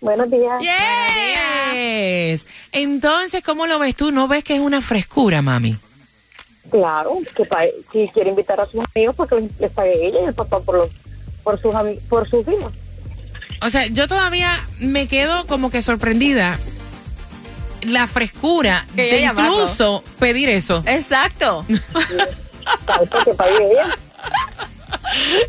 Buenos 0.00 0.30
días. 0.30 0.62
Yes. 1.72 2.46
Entonces, 2.72 3.42
¿cómo 3.44 3.66
lo 3.66 3.78
ves 3.78 3.94
tú? 3.96 4.12
¿No 4.12 4.28
ves 4.28 4.44
que 4.44 4.54
es 4.54 4.60
una 4.60 4.80
frescura, 4.80 5.42
mami? 5.42 5.76
Claro, 6.70 7.18
que 7.36 7.44
pa- 7.44 7.64
si 7.92 8.08
quiere 8.14 8.30
invitar 8.30 8.58
a 8.60 8.66
sus 8.66 8.80
amigos, 8.94 9.14
porque 9.16 9.36
les 9.58 9.70
pague 9.72 10.06
ella 10.06 10.20
y 10.22 10.26
el 10.28 10.34
papá 10.34 10.60
por 10.60 10.76
los 10.76 10.88
por 11.42 11.60
sus 11.60 11.74
por 12.08 12.28
sus 12.30 12.46
hijos. 12.46 12.72
O 13.62 13.70
sea, 13.70 13.86
yo 13.86 14.08
todavía 14.08 14.52
me 14.78 15.06
quedo 15.06 15.46
como 15.46 15.70
que 15.70 15.80
sorprendida. 15.82 16.58
La 17.82 18.06
frescura 18.06 18.84
Que 18.94 19.04
de 19.14 19.20
llamarlo. 19.22 19.52
incluso 19.54 20.04
pedir 20.18 20.48
eso. 20.50 20.82
Exacto. 20.86 21.64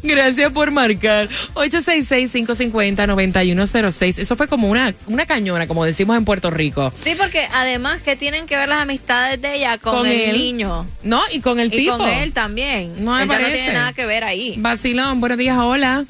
Gracias 0.03 0.51
por 0.51 0.71
marcar. 0.71 1.29
866-550-9106. 1.53 4.19
Eso 4.19 4.35
fue 4.35 4.47
como 4.47 4.67
una, 4.69 4.93
una 5.07 5.25
cañona, 5.25 5.67
como 5.67 5.85
decimos 5.85 6.17
en 6.17 6.25
Puerto 6.25 6.49
Rico. 6.51 6.91
Sí, 7.03 7.15
porque 7.17 7.47
además 7.53 8.01
que 8.01 8.15
tienen 8.15 8.45
que 8.47 8.57
ver 8.57 8.69
las 8.69 8.81
amistades 8.81 9.41
de 9.41 9.55
ella 9.55 9.77
con, 9.77 9.97
Con 9.97 10.07
el 10.07 10.21
él. 10.21 10.37
niño. 10.37 10.85
No, 11.03 11.21
y 11.31 11.39
con 11.41 11.59
el 11.59 11.67
Y 11.67 11.71
tipo. 11.77 11.97
con 11.97 12.07
él 12.09 12.33
también. 12.33 13.03
No 13.03 13.15
me 13.15 13.23
Ella 13.23 13.39
no 13.39 13.45
tiene 13.47 13.73
nada 13.73 13.93
que 13.93 14.05
ver 14.05 14.23
ahí. 14.23 14.55
Vacilón, 14.57 15.19
buenos 15.19 15.37
días, 15.37 15.57
hola. 15.59 16.05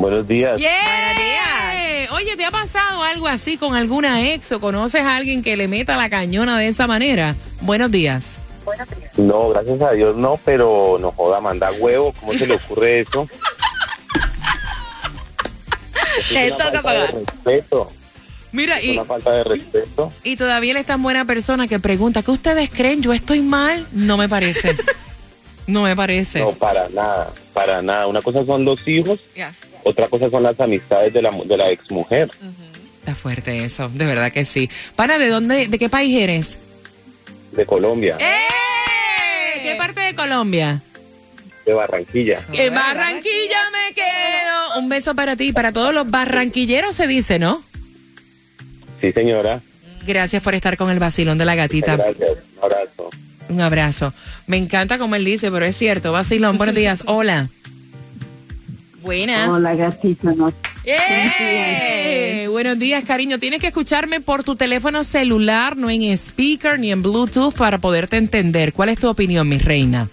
Buenos 0.00 0.26
días. 0.26 0.58
Yeah. 0.58 0.70
Buenos 0.82 1.16
días. 1.18 2.10
Oye, 2.12 2.36
¿te 2.36 2.44
ha 2.44 2.50
pasado 2.50 3.02
algo 3.02 3.28
así 3.28 3.56
con 3.56 3.74
alguna 3.74 4.30
ex 4.32 4.50
o 4.52 4.60
conoces 4.60 5.02
a 5.02 5.16
alguien 5.16 5.42
que 5.42 5.56
le 5.56 5.68
meta 5.68 5.96
la 5.96 6.08
cañona 6.08 6.58
de 6.58 6.68
esa 6.68 6.86
manera? 6.86 7.34
Buenos 7.60 7.90
días. 7.90 8.38
No, 9.16 9.48
gracias 9.50 9.82
a 9.82 9.92
Dios 9.92 10.16
no, 10.16 10.38
pero 10.44 10.96
no 11.00 11.12
joda, 11.12 11.40
manda 11.40 11.70
huevo. 11.72 12.14
¿Cómo 12.18 12.32
se 12.32 12.46
le 12.46 12.54
ocurre 12.54 13.00
eso? 13.00 13.28
Eso 16.18 16.34
Le 16.34 16.46
es 16.48 16.52
una 16.54 16.64
toca 16.66 16.82
falta 16.82 16.92
de 16.92 17.06
pagar. 17.06 17.14
respeto. 17.14 17.92
Mira, 18.52 18.78
Es 18.78 18.84
y, 18.84 18.90
una 18.92 19.04
falta 19.04 19.30
de 19.30 19.44
respeto. 19.44 20.12
y 20.24 20.36
todavía 20.36 20.72
él 20.72 20.76
es 20.78 20.86
tan 20.86 21.02
buena 21.02 21.24
persona 21.24 21.68
que 21.68 21.78
pregunta, 21.78 22.22
¿qué 22.22 22.30
ustedes 22.32 22.68
creen? 22.68 23.00
¿Yo 23.02 23.12
estoy 23.12 23.40
mal? 23.40 23.86
No 23.92 24.16
me 24.16 24.28
parece. 24.28 24.76
No 25.66 25.82
me 25.84 25.94
parece. 25.94 26.40
No, 26.40 26.50
para 26.50 26.88
nada, 26.88 27.30
para 27.52 27.82
nada. 27.82 28.06
Una 28.06 28.22
cosa 28.22 28.44
son 28.44 28.64
los 28.64 28.86
hijos, 28.86 29.20
Yes. 29.34 29.46
otra 29.84 30.06
cosa 30.08 30.30
son 30.30 30.42
las 30.42 30.58
amistades 30.60 31.12
de 31.12 31.22
la, 31.22 31.30
de 31.30 31.56
la 31.56 31.70
exmujer. 31.70 32.30
Está 33.00 33.14
fuerte 33.14 33.64
eso, 33.64 33.88
de 33.88 34.04
verdad 34.06 34.30
que 34.32 34.44
sí. 34.44 34.68
Para, 34.96 35.18
¿de 35.18 35.28
dónde, 35.28 35.66
de 35.68 35.78
qué 35.78 35.88
país 35.88 36.16
eres? 36.18 36.58
de 37.52 37.66
Colombia, 37.66 38.16
¡Eh! 38.20 39.60
¿Qué 39.62 39.74
parte 39.76 40.00
de 40.00 40.14
Colombia? 40.14 40.80
de 41.66 41.72
Barranquilla. 41.74 42.44
En 42.52 42.74
Barranquilla 42.74 43.58
me 43.72 43.94
quedo. 43.94 44.78
Un 44.78 44.88
beso 44.88 45.14
para 45.14 45.36
ti, 45.36 45.52
para 45.52 45.72
todos 45.72 45.92
los 45.94 46.10
barranquilleros 46.10 46.96
se 46.96 47.06
dice, 47.06 47.38
¿no? 47.38 47.62
Sí, 49.00 49.12
señora. 49.12 49.60
Gracias 50.06 50.42
por 50.42 50.54
estar 50.54 50.76
con 50.76 50.90
el 50.90 50.98
vacilón 50.98 51.38
de 51.38 51.44
la 51.44 51.54
gatita. 51.54 51.96
Gracias. 51.96 52.30
Un 52.56 52.64
abrazo. 52.64 52.99
Un 53.50 53.60
abrazo. 53.60 54.14
Me 54.46 54.56
encanta 54.56 54.96
como 54.96 55.16
él 55.16 55.24
dice, 55.24 55.50
pero 55.50 55.64
es 55.64 55.76
cierto. 55.76 56.12
Vacilón, 56.12 56.56
buenos 56.56 56.74
días. 56.74 57.02
Hola. 57.06 57.48
Buenas. 59.02 59.48
Hola, 59.48 59.74
gatita, 59.74 60.32
no. 60.34 60.52
¡Eh! 60.84 62.46
Buenos 62.50 62.78
días, 62.78 63.04
cariño. 63.04 63.38
Tienes 63.38 63.60
que 63.60 63.68
escucharme 63.68 64.20
por 64.20 64.44
tu 64.44 64.56
teléfono 64.56 65.02
celular, 65.04 65.76
no 65.76 65.90
en 65.90 66.02
speaker 66.16 66.78
ni 66.78 66.92
en 66.92 67.02
Bluetooth, 67.02 67.54
para 67.54 67.78
poderte 67.78 68.16
entender. 68.16 68.72
¿Cuál 68.72 68.90
es 68.90 69.00
tu 69.00 69.08
opinión, 69.08 69.48
mi 69.48 69.58
reina? 69.58 70.08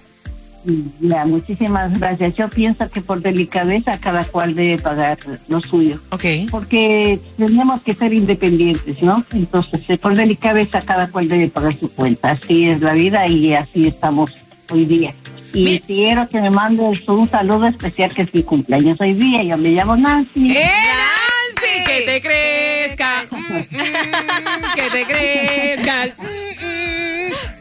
Ya, 1.00 1.26
muchísimas 1.26 1.98
gracias. 2.00 2.36
Yo 2.36 2.50
pienso 2.50 2.90
que 2.90 3.02
por 3.02 3.22
delicadeza 3.22 3.98
cada 4.00 4.24
cual 4.26 4.56
debe 4.56 4.78
pagar 4.78 5.18
lo 5.48 5.62
suyo. 5.62 6.02
Ok. 6.12 6.26
Porque 6.52 7.20
tenemos 7.38 7.82
que 7.84 7.94
ser 7.94 8.14
independientes, 8.14 9.02
¿no? 9.02 9.24
Entonces, 9.34 9.82
eh, 9.88 9.98
por 9.98 10.16
delicadeza 10.16 10.82
cada 10.82 11.10
cual 11.10 11.30
debe 11.30 11.48
pagar 11.48 11.76
su 11.76 11.92
cuenta. 11.92 12.32
Así 12.32 12.68
es 12.68 12.82
la 12.82 12.94
vida 12.94 13.28
y 13.28 13.54
así 13.54 13.88
estamos 13.88 14.36
hoy 14.70 14.86
día. 14.86 15.14
Y 15.54 15.64
Mira. 15.64 15.86
quiero 15.86 16.30
que 16.30 16.42
me 16.42 16.50
mandes 16.50 17.08
un 17.08 17.30
saludo 17.30 17.68
especial 17.68 18.14
que 18.14 18.24
es 18.24 18.34
mi 18.34 18.44
cumpleaños 18.44 19.00
hoy 19.00 19.14
día. 19.14 19.44
Yo 19.44 19.58
me 19.58 19.70
llamo 19.70 19.96
Nancy. 19.96 20.52
¡Eh, 20.52 20.70
Nancy! 21.56 21.86
¡Que 21.86 22.02
te 22.02 22.22
crezca! 22.22 23.26
¡Que 24.76 24.90
te 24.92 25.06
crezca! 25.06 26.47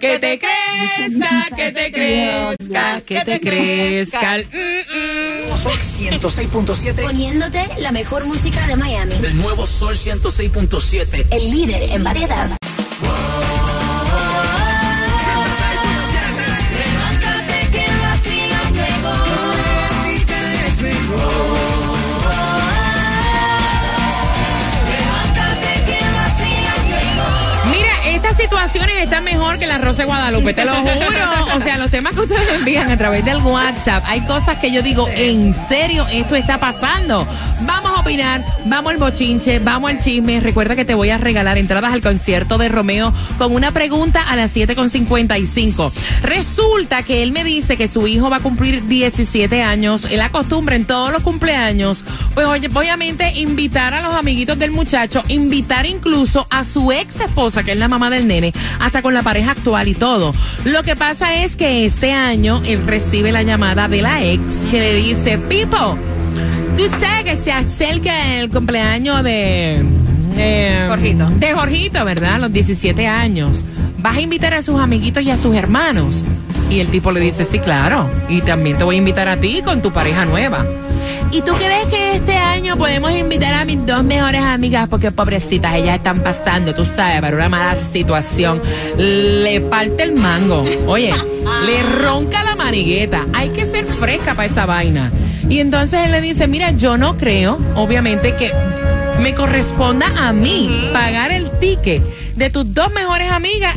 ¡Que 0.07 0.21
te 0.21 0.39
crezca! 0.39 1.49
¡Que 1.57 1.73
te 1.73 1.91
crezca! 1.91 3.01
¡Que 3.01 3.25
te 3.25 3.41
crezca! 3.41 4.37
Sol 5.61 5.79
106.7. 5.81 7.03
Poniéndote 7.03 7.67
la 7.81 7.91
mejor 7.91 8.25
música 8.25 8.65
de 8.69 8.77
Miami. 8.77 9.15
El 9.25 9.37
nuevo 9.37 9.67
Sol 9.67 9.97
106.7. 9.97 11.27
El 11.33 11.51
líder 11.51 11.91
en 11.91 12.05
variedad. 12.05 12.57
Situaciones 28.47 29.03
están 29.03 29.25
mejor 29.25 29.59
que 29.59 29.67
la 29.67 29.79
Rosa 29.79 30.03
de 30.03 30.07
Guadalupe, 30.07 30.55
te 30.55 30.65
lo 30.65 30.75
juro. 30.77 31.57
O 31.57 31.61
sea, 31.61 31.79
los 31.79 31.91
temas 31.91 32.15
que 32.15 32.21
ustedes 32.21 32.49
envían 32.53 32.91
a 32.91 32.97
través 32.97 33.25
del 33.25 33.39
WhatsApp, 33.39 34.05
hay 34.07 34.21
cosas 34.21 34.59
que 34.59 34.71
yo 34.71 34.83
digo, 34.83 35.09
en 35.09 35.55
serio, 35.69 36.07
esto 36.13 36.37
está 36.37 36.59
pasando. 36.59 37.27
Vamos 37.63 37.86
vamos 38.67 38.93
al 38.93 38.99
bochinche, 38.99 39.59
vamos 39.59 39.91
al 39.91 39.99
chisme. 39.99 40.39
Recuerda 40.39 40.77
que 40.77 40.85
te 40.85 40.95
voy 40.95 41.11
a 41.11 41.19
regalar 41.19 41.59
entradas 41.59 41.93
al 41.93 42.03
concierto 42.03 42.57
de 42.57 42.69
Romeo 42.69 43.13
con 43.37 43.53
una 43.53 43.73
pregunta 43.73 44.23
a 44.23 44.37
las 44.37 44.55
7.55. 44.55 45.91
Resulta 46.23 47.03
que 47.03 47.25
él 47.25 47.33
me 47.33 47.43
dice 47.43 47.77
que 47.77 47.89
su 47.89 48.07
hijo 48.07 48.31
va 48.31 48.37
a 48.37 48.41
cumplir 48.41 48.87
17 48.87 49.61
años. 49.61 50.07
Él 50.09 50.21
acostumbra 50.21 50.77
en 50.77 50.85
todos 50.85 51.11
los 51.11 51.23
cumpleaños, 51.23 52.05
pues 52.35 52.47
obviamente 52.47 53.33
invitar 53.35 53.93
a 53.93 54.03
los 54.03 54.15
amiguitos 54.15 54.57
del 54.57 54.71
muchacho, 54.71 55.25
invitar 55.27 55.85
incluso 55.85 56.47
a 56.51 56.65
su 56.65 56.93
ex 56.93 57.21
esposa, 57.21 57.65
que 57.65 57.73
es 57.73 57.79
la 57.79 57.89
mamá 57.89 58.09
del 58.09 58.29
nene, 58.29 58.53
hasta 58.79 59.03
con 59.03 59.15
la 59.15 59.23
pareja 59.23 59.51
actual 59.51 59.89
y 59.89 59.95
todo. 59.95 60.33
Lo 60.65 60.85
que 60.85 60.95
pasa 60.95 61.43
es 61.43 61.57
que 61.57 61.85
este 61.85 62.13
año 62.13 62.63
él 62.67 62.87
recibe 62.87 63.33
la 63.33 63.43
llamada 63.43 63.89
de 63.89 64.03
la 64.03 64.23
ex 64.25 64.41
que 64.71 64.79
le 64.79 64.95
dice, 64.95 65.39
Pipo, 65.39 65.99
tú 66.77 66.85
sabes 67.01 67.25
que 67.25 67.37
se 67.37 67.53
acerca 67.53 68.35
el 68.35 68.51
cumpleaños 68.51 69.23
de... 69.23 69.83
eh, 70.37 70.87
Jorgito. 70.89 71.29
De 71.31 71.53
Jorgito, 71.55 72.05
¿verdad? 72.05 72.41
Los 72.41 72.53
17 72.53 73.07
años. 73.07 73.65
¿Vas 73.99 74.17
a 74.17 74.21
invitar 74.21 74.55
a 74.55 74.63
sus 74.63 74.79
amiguitos 74.81 75.23
y 75.23 75.31
a 75.31 75.37
sus 75.37 75.55
hermanos? 75.55 76.23
Y 76.71 76.81
el 76.81 76.89
tipo 76.91 77.11
le 77.13 77.21
dice, 77.21 77.45
sí, 77.45 77.59
claro. 77.59 78.09
Y 78.29 78.41
también 78.41 78.77
te 78.77 78.85
voy 78.85 78.97
a 78.97 78.99
invitar 78.99 79.29
a 79.29 79.37
ti 79.37 79.63
con 79.65 79.81
tu 79.83 79.93
pareja 79.93 80.25
nueva. 80.25 80.65
¿Y 81.33 81.41
tú 81.43 81.53
crees 81.55 81.87
que 81.87 82.15
este 82.17 82.37
año 82.37 82.77
podemos 82.77 83.11
invitar 83.13 83.55
a 83.55 83.65
mis 83.65 83.85
dos 83.87 84.03
mejores 84.05 84.43
amigas? 84.43 84.89
Porque 84.89 85.11
pobrecitas, 85.13 85.75
ellas 85.75 85.97
están 85.97 86.21
pasando, 86.21 86.75
tú 86.75 86.85
sabes, 86.97 87.21
para 87.21 87.37
una 87.37 87.49
mala 87.49 87.77
situación. 87.93 88.61
Le 88.97 89.61
parte 89.63 90.03
el 90.05 90.15
mango. 90.15 90.65
Oye, 90.87 91.13
le 91.67 91.83
ronca 92.05 92.43
la 92.45 92.55
manigueta. 92.57 93.25
Hay 93.33 93.49
que 93.51 93.67
ser 93.67 93.85
fresca 93.87 94.35
para 94.35 94.49
esa 94.49 94.67
vaina. 94.67 95.11
Y 95.49 95.61
entonces 95.61 96.01
él 96.05 96.13
le 96.13 96.21
dice, 96.21 96.49
mira, 96.49 96.73
yo 96.73 96.97
no 96.99 97.17
creo, 97.17 97.59
obviamente, 97.77 98.35
que 98.35 98.53
me 99.21 99.35
corresponda 99.35 100.07
a 100.17 100.33
mí 100.33 100.89
pagar 100.93 101.31
el 101.31 101.51
ticket 101.59 102.03
de 102.35 102.51
tus 102.51 102.75
dos 102.75 102.93
mejores 102.93 103.31
amigas 103.31 103.75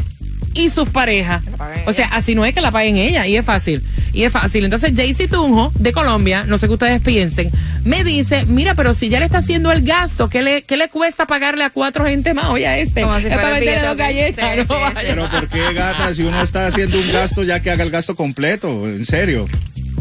y 0.54 0.70
sus 0.70 0.90
parejas. 0.90 1.44
O 1.86 1.94
sea, 1.94 2.08
así 2.08 2.36
no 2.36 2.44
es 2.44 2.54
que 2.54 2.62
la 2.62 2.72
paguen 2.72 2.98
ella, 2.98 3.26
y 3.28 3.36
es 3.38 3.46
fácil. 3.46 3.84
Y 4.14 4.24
es 4.24 4.34
fácil. 4.34 4.66
Entonces, 4.66 4.94
Jaycee 4.96 5.28
Tunjo, 5.28 5.72
de 5.76 5.92
Colombia, 5.92 6.44
no 6.46 6.58
sé 6.58 6.68
qué 6.68 6.74
ustedes 6.74 7.02
piensen, 7.02 7.52
me 7.86 8.04
dice, 8.04 8.46
mira, 8.48 8.76
pero 8.76 8.94
si 8.94 9.10
ya 9.10 9.20
le 9.20 9.26
está 9.26 9.38
haciendo 9.38 9.72
el 9.72 9.84
gasto, 9.84 10.28
¿qué 10.28 10.42
le, 10.42 10.64
qué 10.64 10.76
le 10.76 10.90
cuesta 10.90 11.28
pagarle 11.28 11.64
a 11.64 11.70
cuatro 11.70 12.06
gente 12.06 12.34
más? 12.34 12.46
Oye, 12.46 12.68
a 12.68 12.78
este. 12.78 13.02
Como 13.02 13.20
si 13.20 13.28
es 13.28 13.34
fuera 13.34 13.60
para 13.60 13.88
dos 13.88 13.98
galletas. 13.98 14.56
sí, 14.56 14.66
no 14.68 14.88
sí. 14.90 14.94
Pero 15.02 15.30
¿por 15.30 15.50
qué, 15.50 15.74
gata? 15.74 16.14
Si 16.14 16.24
uno 16.24 16.42
está 16.42 16.68
haciendo 16.68 17.00
un 17.00 17.12
gasto, 17.12 17.44
ya 17.44 17.60
que 17.60 17.72
haga 17.72 17.84
el 17.84 17.92
gasto 17.92 18.16
completo, 18.16 18.88
en 18.88 19.06
serio. 19.06 19.46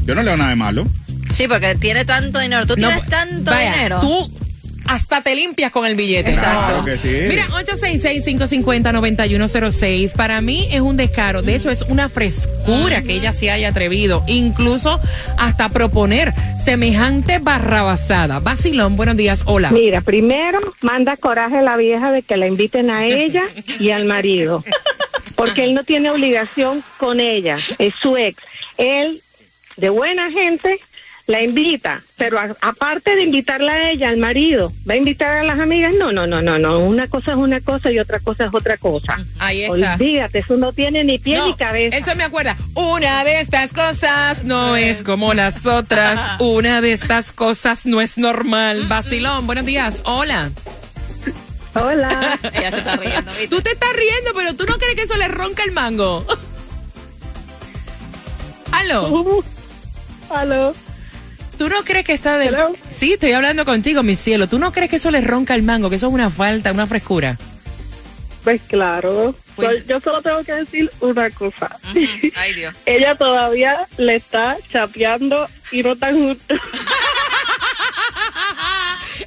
Yo 0.05 0.15
no 0.15 0.23
le 0.23 0.29
veo 0.29 0.37
nada 0.39 0.51
de 0.51 0.57
malo. 0.57 0.87
Sí, 1.39 1.47
porque 1.47 1.77
tiene 1.77 2.05
tanto 2.05 2.41
dinero. 2.41 2.67
Tú 2.67 2.75
No, 2.77 2.89
tienes 2.89 3.09
tanto 3.09 3.53
vaya, 3.53 3.73
dinero. 3.73 4.01
Tú 4.01 4.29
hasta 4.87 5.23
te 5.23 5.37
limpias 5.37 5.71
con 5.71 5.87
el 5.87 5.95
billete. 5.95 6.33
Claro 6.33 6.85
que 6.85 6.99
sí. 6.99 7.27
Mira, 7.29 7.47
866-550-9106. 7.47 10.15
Para 10.15 10.41
mí 10.41 10.67
es 10.73 10.81
un 10.81 10.97
descaro. 10.97 11.43
De 11.43 11.55
hecho, 11.55 11.71
es 11.71 11.83
una 11.83 12.09
frescura 12.09 13.03
que 13.03 13.13
ella 13.13 13.33
se 13.33 13.53
haya 13.53 13.69
atrevido, 13.69 14.25
incluso 14.27 15.01
hasta 15.37 15.69
proponer 15.69 16.35
semejante 16.65 17.39
barrabasada. 17.39 18.41
Basilón, 18.41 18.97
buenos 18.97 19.17
días. 19.17 19.45
Hola. 19.47 19.71
Mira, 19.71 20.01
primero 20.01 20.59
manda 20.81 21.17
coraje 21.17 21.59
a 21.59 21.63
la 21.63 21.77
vieja 21.77 22.11
de 22.11 22.23
que 22.23 22.37
la 22.37 22.49
inviten 22.49 22.91
a 22.91 23.07
ella 23.07 23.45
y 23.79 23.91
al 23.91 24.07
marido, 24.07 24.65
porque 25.37 25.63
él 25.63 25.75
no 25.75 25.85
tiene 25.85 26.11
obligación 26.11 26.83
con 26.97 27.21
ella, 27.21 27.59
es 27.79 27.95
su 27.95 28.17
ex. 28.17 28.43
Él, 28.77 29.23
de 29.77 29.89
buena 29.89 30.33
gente, 30.33 30.81
la 31.29 31.43
invita, 31.43 32.03
pero 32.17 32.39
a- 32.39 32.57
aparte 32.63 33.15
de 33.15 33.23
invitarla 33.23 33.73
a 33.75 33.91
ella, 33.91 34.09
al 34.09 34.17
marido, 34.17 34.73
¿va 34.89 34.95
a 34.95 34.97
invitar 34.97 35.31
a 35.37 35.43
las 35.43 35.61
amigas? 35.61 35.93
No, 35.95 36.11
no, 36.11 36.27
no, 36.27 36.41
no, 36.41 36.59
no. 36.59 36.79
Una 36.81 37.07
cosa 37.07 37.33
es 37.33 37.37
una 37.37 37.61
cosa 37.61 37.93
y 37.93 37.99
otra 37.99 38.19
cosa 38.19 38.47
es 38.47 38.55
otra 38.55 38.79
cosa. 38.79 39.19
Ahí 39.39 39.63
está. 39.65 39.93
Olvídate, 39.95 40.39
eso 40.39 40.57
no 40.57 40.73
tiene 40.73 41.05
ni 41.05 41.19
pie 41.19 41.37
No, 41.37 41.47
ni 41.49 41.55
cabeza. 41.55 41.99
Eso 41.99 42.17
me 42.17 42.25
acuerda. 42.25 42.57
Una 42.75 43.25
de 43.25 43.43
estas 43.43 43.75
cosas 43.75 44.43
no 44.45 44.75
es 44.75 45.03
como 45.03 45.35
las 45.35 45.67
otras. 45.67 46.19
Una 46.41 46.81
de 46.81 46.95
estas 46.95 47.31
cosas 47.31 47.85
no 47.85 48.01
es 48.01 48.17
normal. 48.17 48.87
Basilón, 48.89 49.47
buenos 49.47 49.67
días. 49.67 50.01
Hola. 50.07 50.51
Hola. 51.75 52.39
Ella 52.55 52.71
se 52.71 52.79
está 52.79 52.97
riendo. 52.97 53.31
¿viste? 53.33 53.49
Tú 53.49 53.61
te 53.61 53.73
estás 53.73 53.93
riendo, 53.95 54.31
pero 54.35 54.55
tú 54.55 54.65
no 54.65 54.79
crees 54.79 54.95
que 54.95 55.03
eso 55.03 55.19
le 55.19 55.29
ronca 55.29 55.63
el 55.63 55.73
mango. 55.73 56.25
Aló. 58.73 59.43
Aló. 60.31 60.75
¿Tú 61.59 61.69
no 61.69 61.83
crees 61.85 62.05
que 62.07 62.15
está. 62.15 62.43
Hello. 62.43 62.73
Sí, 62.97 63.15
estoy 63.15 63.33
hablando 63.33 63.65
contigo, 63.65 64.03
mi 64.03 64.15
cielo. 64.15 64.47
¿Tú 64.49 64.59
no 64.59 64.73
crees 64.73 64.89
que 64.91 64.97
eso 64.97 65.11
le 65.11 65.21
ronca 65.21 65.55
el 65.55 65.63
mango? 65.65 65.91
Que 65.91 65.97
eso 65.97 66.07
es 66.07 66.13
una 66.13 66.31
falta, 66.31 66.71
una 66.73 66.87
frescura. 66.87 67.37
Pues 68.45 68.63
claro. 68.69 69.35
Pues- 69.57 69.85
Yo 69.87 70.01
solo 70.01 70.23
tengo 70.23 70.43
que 70.45 70.53
decir 70.55 70.91
una 71.01 71.29
cosa. 71.31 71.77
Ay, 72.37 72.55
Dios. 72.55 72.75
Ella 72.87 73.17
todavía 73.17 73.87
le 73.99 74.17
está 74.17 74.57
chapeando 74.71 75.49
y 75.73 75.83
no 75.83 75.97
tan 75.97 76.15
juntos. 76.15 76.59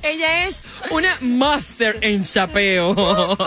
Ella 0.04 0.48
es 0.48 0.64
una 0.90 1.16
master 1.20 1.98
en 2.02 2.24
chapeo. 2.24 2.96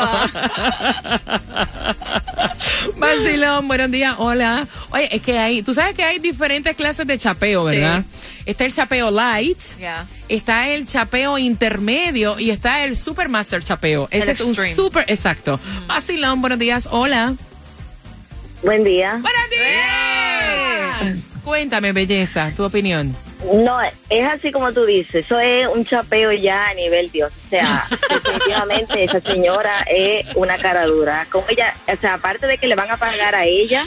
Vacilón, 2.97 3.69
buenos 3.69 3.91
días, 3.91 4.15
hola. 4.19 4.67
Oye, 4.91 5.09
es 5.15 5.23
que 5.23 5.39
hay, 5.39 5.63
tú 5.63 5.75
sabes 5.75 5.95
que 5.95 6.05
hay 6.05 6.19
diferentes 6.19 6.77
clases 6.77 7.07
de 7.07 7.19
chapeo, 7.19 7.65
¿verdad? 7.65 8.05
Está 8.47 8.65
el 8.65 8.73
chapeo 8.73 9.11
light, 9.11 9.59
está 10.29 10.69
el 10.69 10.87
chapeo 10.87 11.39
intermedio 11.39 12.39
y 12.39 12.51
está 12.51 12.85
el 12.85 12.97
super 12.97 13.29
master 13.29 13.63
chapeo. 13.63 14.09
Ese 14.11 14.25
El 14.25 14.31
es 14.31 14.41
un 14.41 14.55
super, 14.75 15.05
exacto. 15.09 15.59
Vacilón, 15.87 16.41
buenos 16.41 16.59
días, 16.59 16.89
hola. 16.91 17.35
Buen 18.63 18.85
día. 18.85 19.21
Buenos 19.21 19.51
días. 19.51 21.25
Cuéntame, 21.45 21.93
belleza, 21.93 22.51
tu 22.57 22.65
opinión. 22.65 23.15
No, 23.53 23.79
es 23.83 24.27
así 24.27 24.51
como 24.53 24.73
tú 24.73 24.85
dices, 24.87 25.27
eso 25.27 25.39
es 25.39 25.67
un 25.69 25.85
chapeo 25.85 26.33
ya 26.33 26.69
a 26.69 26.75
nivel 26.75 27.11
Dios. 27.11 27.33
O 27.47 27.49
sea, 27.51 27.87
definitivamente 28.09 29.05
esa 29.05 29.21
señora 29.21 29.85
es 29.91 30.27
una 30.35 30.57
cara 30.59 30.87
dura. 30.87 31.27
Como 31.31 31.45
ella, 31.49 31.75
o 31.93 31.97
sea, 32.01 32.15
aparte 32.15 32.47
de 32.47 32.59
que 32.59 32.67
le 32.67 32.75
van 32.75 32.91
a 32.91 32.97
pagar 32.97 33.35
a 33.35 33.45
ella 33.45 33.85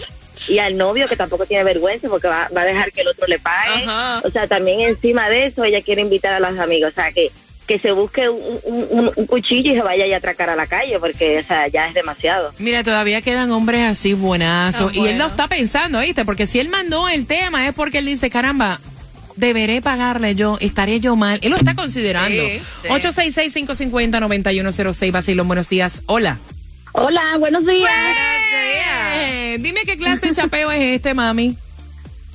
y 0.48 0.60
al 0.60 0.78
novio, 0.78 1.08
que 1.08 1.16
tampoco 1.16 1.46
tiene 1.46 1.64
vergüenza 1.64 2.08
porque 2.10 2.28
va, 2.28 2.50
va 2.56 2.62
a 2.62 2.66
dejar 2.66 2.92
que 2.92 3.02
el 3.02 3.08
otro 3.08 3.26
le 3.28 3.40
pague. 3.40 3.84
Ajá. 3.84 4.22
O 4.24 4.30
sea, 4.30 4.48
también 4.48 4.82
encima 4.82 5.30
de 5.30 5.48
eso, 5.48 5.64
ella 5.64 5.82
quiere 5.82 6.02
invitar 6.02 6.34
a 6.34 6.40
los 6.40 6.60
amigos. 6.60 6.92
O 6.92 6.96
sea, 6.96 7.12
que, 7.12 7.32
que 7.66 7.80
se 7.80 7.92
busque 7.92 8.30
un, 8.30 8.60
un- 8.64 8.88
un- 8.92 9.12
un 9.16 9.26
cuchillo 9.26 9.72
y 9.72 9.76
se 9.76 9.82
vaya 9.82 10.06
a 10.14 10.18
atracar 10.18 10.50
a 10.50 10.56
la 10.56 10.68
calle 10.68 11.00
porque, 11.00 11.40
o 11.40 11.44
sea, 11.44 11.68
ya 11.68 11.88
es 11.88 11.94
demasiado. 11.96 12.54
Mira, 12.60 12.84
todavía 12.84 13.22
quedan 13.22 13.52
hombres 13.52 13.82
así 13.84 14.14
buenazos. 14.14 14.92
Ah, 14.94 14.98
Y 14.98 15.08
él 15.08 15.18
lo 15.18 15.28
está 15.28 15.48
pensando, 15.48 16.00
¿viste? 16.00 16.24
Porque 16.24 16.48
si 16.48 16.60
él 16.60 16.70
mandó 16.70 17.10
el 17.10 17.26
tema 17.26 17.68
es 17.68 17.74
porque 17.74 17.98
él 17.98 18.06
dice, 18.06 18.30
caramba, 18.30 18.80
deberé 19.38 19.82
pagarle 19.82 20.36
yo, 20.36 20.58
estaré 20.60 21.00
yo 21.00 21.16
mal. 21.16 21.40
Él 21.42 21.52
lo 21.52 21.58
está 21.58 21.74
considerando. 21.76 22.44
Sí, 22.44 22.60
sí. 22.82 22.88
866-550-9106, 22.90 25.12
Basilón, 25.12 25.48
buenos 25.48 25.70
días. 25.70 26.02
Hola. 26.08 26.40
Hola, 26.92 27.38
buenos 27.40 27.66
días. 27.66 27.92
Eh, 29.16 29.58
dime 29.60 29.82
qué 29.86 29.98
clase 29.98 30.28
de 30.28 30.36
chapeo 30.36 30.72
es 30.72 30.96
este, 30.96 31.14
mami. 31.14 31.56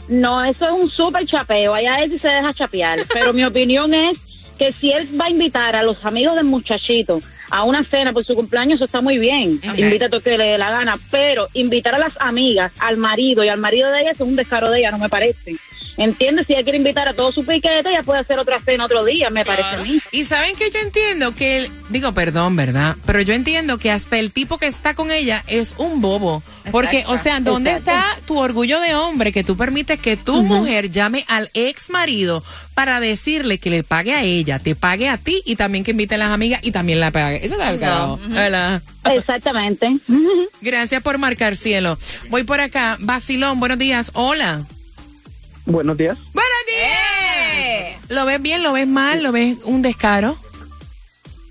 No, 0.09 0.45
eso 0.45 0.67
es 0.67 0.73
un 0.73 0.91
súper 0.91 1.27
chapeo. 1.27 1.75
Allá 1.75 2.03
él 2.03 2.13
sí 2.13 2.19
se 2.19 2.29
deja 2.29 2.55
chapear. 2.55 3.01
Pero 3.13 3.33
mi 3.33 3.45
opinión 3.45 3.93
es 3.95 4.17
que 4.59 4.73
si 4.73 4.93
él 4.93 5.09
va 5.21 5.27
a 5.27 5.31
invitar 5.31 5.75
a 5.75 5.83
los 5.83 6.05
amigos 6.05 6.37
del 6.37 6.45
muchachito 6.45 7.21
a 7.51 7.65
una 7.65 7.85
cena 7.85 8.13
por 8.13 8.25
su 8.25 8.35
cumpleaños, 8.35 8.77
eso 8.77 8.85
está 8.85 9.01
muy 9.01 9.19
bien. 9.19 9.61
Invita 9.77 10.07
a 10.07 10.09
todo 10.09 10.21
que 10.21 10.39
le 10.39 10.45
dé 10.45 10.59
la 10.59 10.71
gana. 10.71 10.95
Pero 11.11 11.49
invitar 11.55 11.95
a 11.95 11.99
las 11.99 12.13
amigas, 12.21 12.73
al 12.79 12.97
marido 12.97 13.45
y 13.45 13.49
al 13.49 13.59
marido 13.59 13.91
de 13.91 14.03
ella, 14.03 14.11
eso 14.13 14.25
es 14.25 14.31
un 14.31 14.37
descaro 14.37 14.71
de 14.71 14.81
ella, 14.81 14.91
no 14.91 14.99
me 14.99 15.09
parece. 15.09 15.57
¿Entiendes? 15.97 16.47
Si 16.47 16.55
ella 16.55 16.63
quiere 16.63 16.79
invitar 16.79 17.07
a 17.09 17.13
todo 17.15 17.33
su 17.33 17.45
piquete, 17.45 17.91
ella 17.91 18.03
puede 18.03 18.21
hacer 18.21 18.39
otra 18.39 18.59
cena 18.61 18.87
otro 18.87 19.05
día, 19.05 19.29
me 19.31 19.45
parece 19.45 19.69
a 19.69 19.77
mí. 19.79 20.01
Y 20.11 20.25
saben 20.25 20.57
que 20.57 20.71
yo 20.71 20.79
entiendo 20.81 21.35
que, 21.35 21.59
el- 21.59 21.71
digo, 21.91 22.13
perdón, 22.13 22.57
¿verdad? 22.57 22.97
Pero 23.05 23.21
yo 23.21 23.35
entiendo 23.35 23.77
que 23.79 23.91
hasta 23.91 24.19
el 24.19 24.33
tipo 24.33 24.57
que 24.59 24.67
está 24.67 24.95
con 24.95 25.11
ella 25.11 25.45
es 25.47 25.75
un 25.77 26.01
bobo. 26.01 26.43
Porque, 26.71 27.01
Exacto. 27.01 27.13
o 27.13 27.19
sea, 27.19 27.41
¿dónde 27.41 27.73
está 27.73 28.17
tu 28.27 28.39
orgullo 28.39 28.81
de 28.81 28.95
hombre 28.95 29.33
que 29.33 29.45
tú 29.45 29.57
permites 29.57 30.01
que 30.01 30.17
tu 30.17 30.43
mujer 30.43 30.91
llame 30.91 31.25
al 31.29 31.51
ex 31.55 31.91
marido 31.91 32.43
para 32.75 33.01
decirle 33.01 33.59
que 33.59 33.69
le 33.69 33.83
pague 33.83 34.15
a 34.15 34.23
ella, 34.23 34.59
te 34.59 34.75
pague 34.75 35.09
a 35.09 35.19
ti 35.19 35.43
y 35.45 35.57
también 35.57 35.85
que 35.85 35.91
invite 35.91 36.15
a 36.15 36.19
las 36.19 36.31
amigas 36.31 36.61
y 36.63 36.71
también 36.71 37.01
la 37.01 37.11
pague? 37.11 37.45
Eso 37.45 37.55
está 37.55 37.69
al 37.69 38.19
¿verdad? 38.29 38.83
Exactamente. 39.05 39.99
Gracias 40.61 41.03
por 41.03 41.19
marcar, 41.19 41.57
cielo. 41.57 41.99
Voy 42.31 42.45
por 42.45 42.61
acá. 42.61 42.97
Basilón, 43.01 43.61
buenos 43.61 43.79
días. 43.79 44.11
Hola. 44.15 44.65
Buenos 45.67 45.97
días. 45.97 46.19
Buenos 46.33 46.51
días. 46.67 47.99
¿Lo 48.09 48.25
ves 48.27 48.43
bien? 48.43 48.63
¿Lo 48.63 48.73
ves 48.73 48.87
mal? 48.87 49.23
¿Lo 49.23 49.33
ves 49.33 49.57
un 49.65 49.83
descaro? 49.83 50.37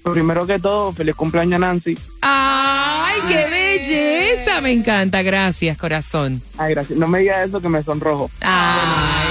Primero 0.03 0.45
que 0.47 0.57
todo, 0.59 0.91
feliz 0.91 1.15
cumpleaños 1.15 1.59
Nancy. 1.59 1.97
¡Ay, 2.21 3.21
qué 3.27 3.45
belleza! 3.49 4.59
Me 4.61 4.71
encanta, 4.71 5.21
gracias, 5.21 5.77
corazón. 5.77 6.41
Ay, 6.57 6.73
gracias. 6.73 6.97
No 6.97 7.07
me 7.07 7.19
digas 7.19 7.47
eso 7.49 7.61
que 7.61 7.69
me 7.69 7.83
sonrojo. 7.83 8.29
Ay. 8.41 9.27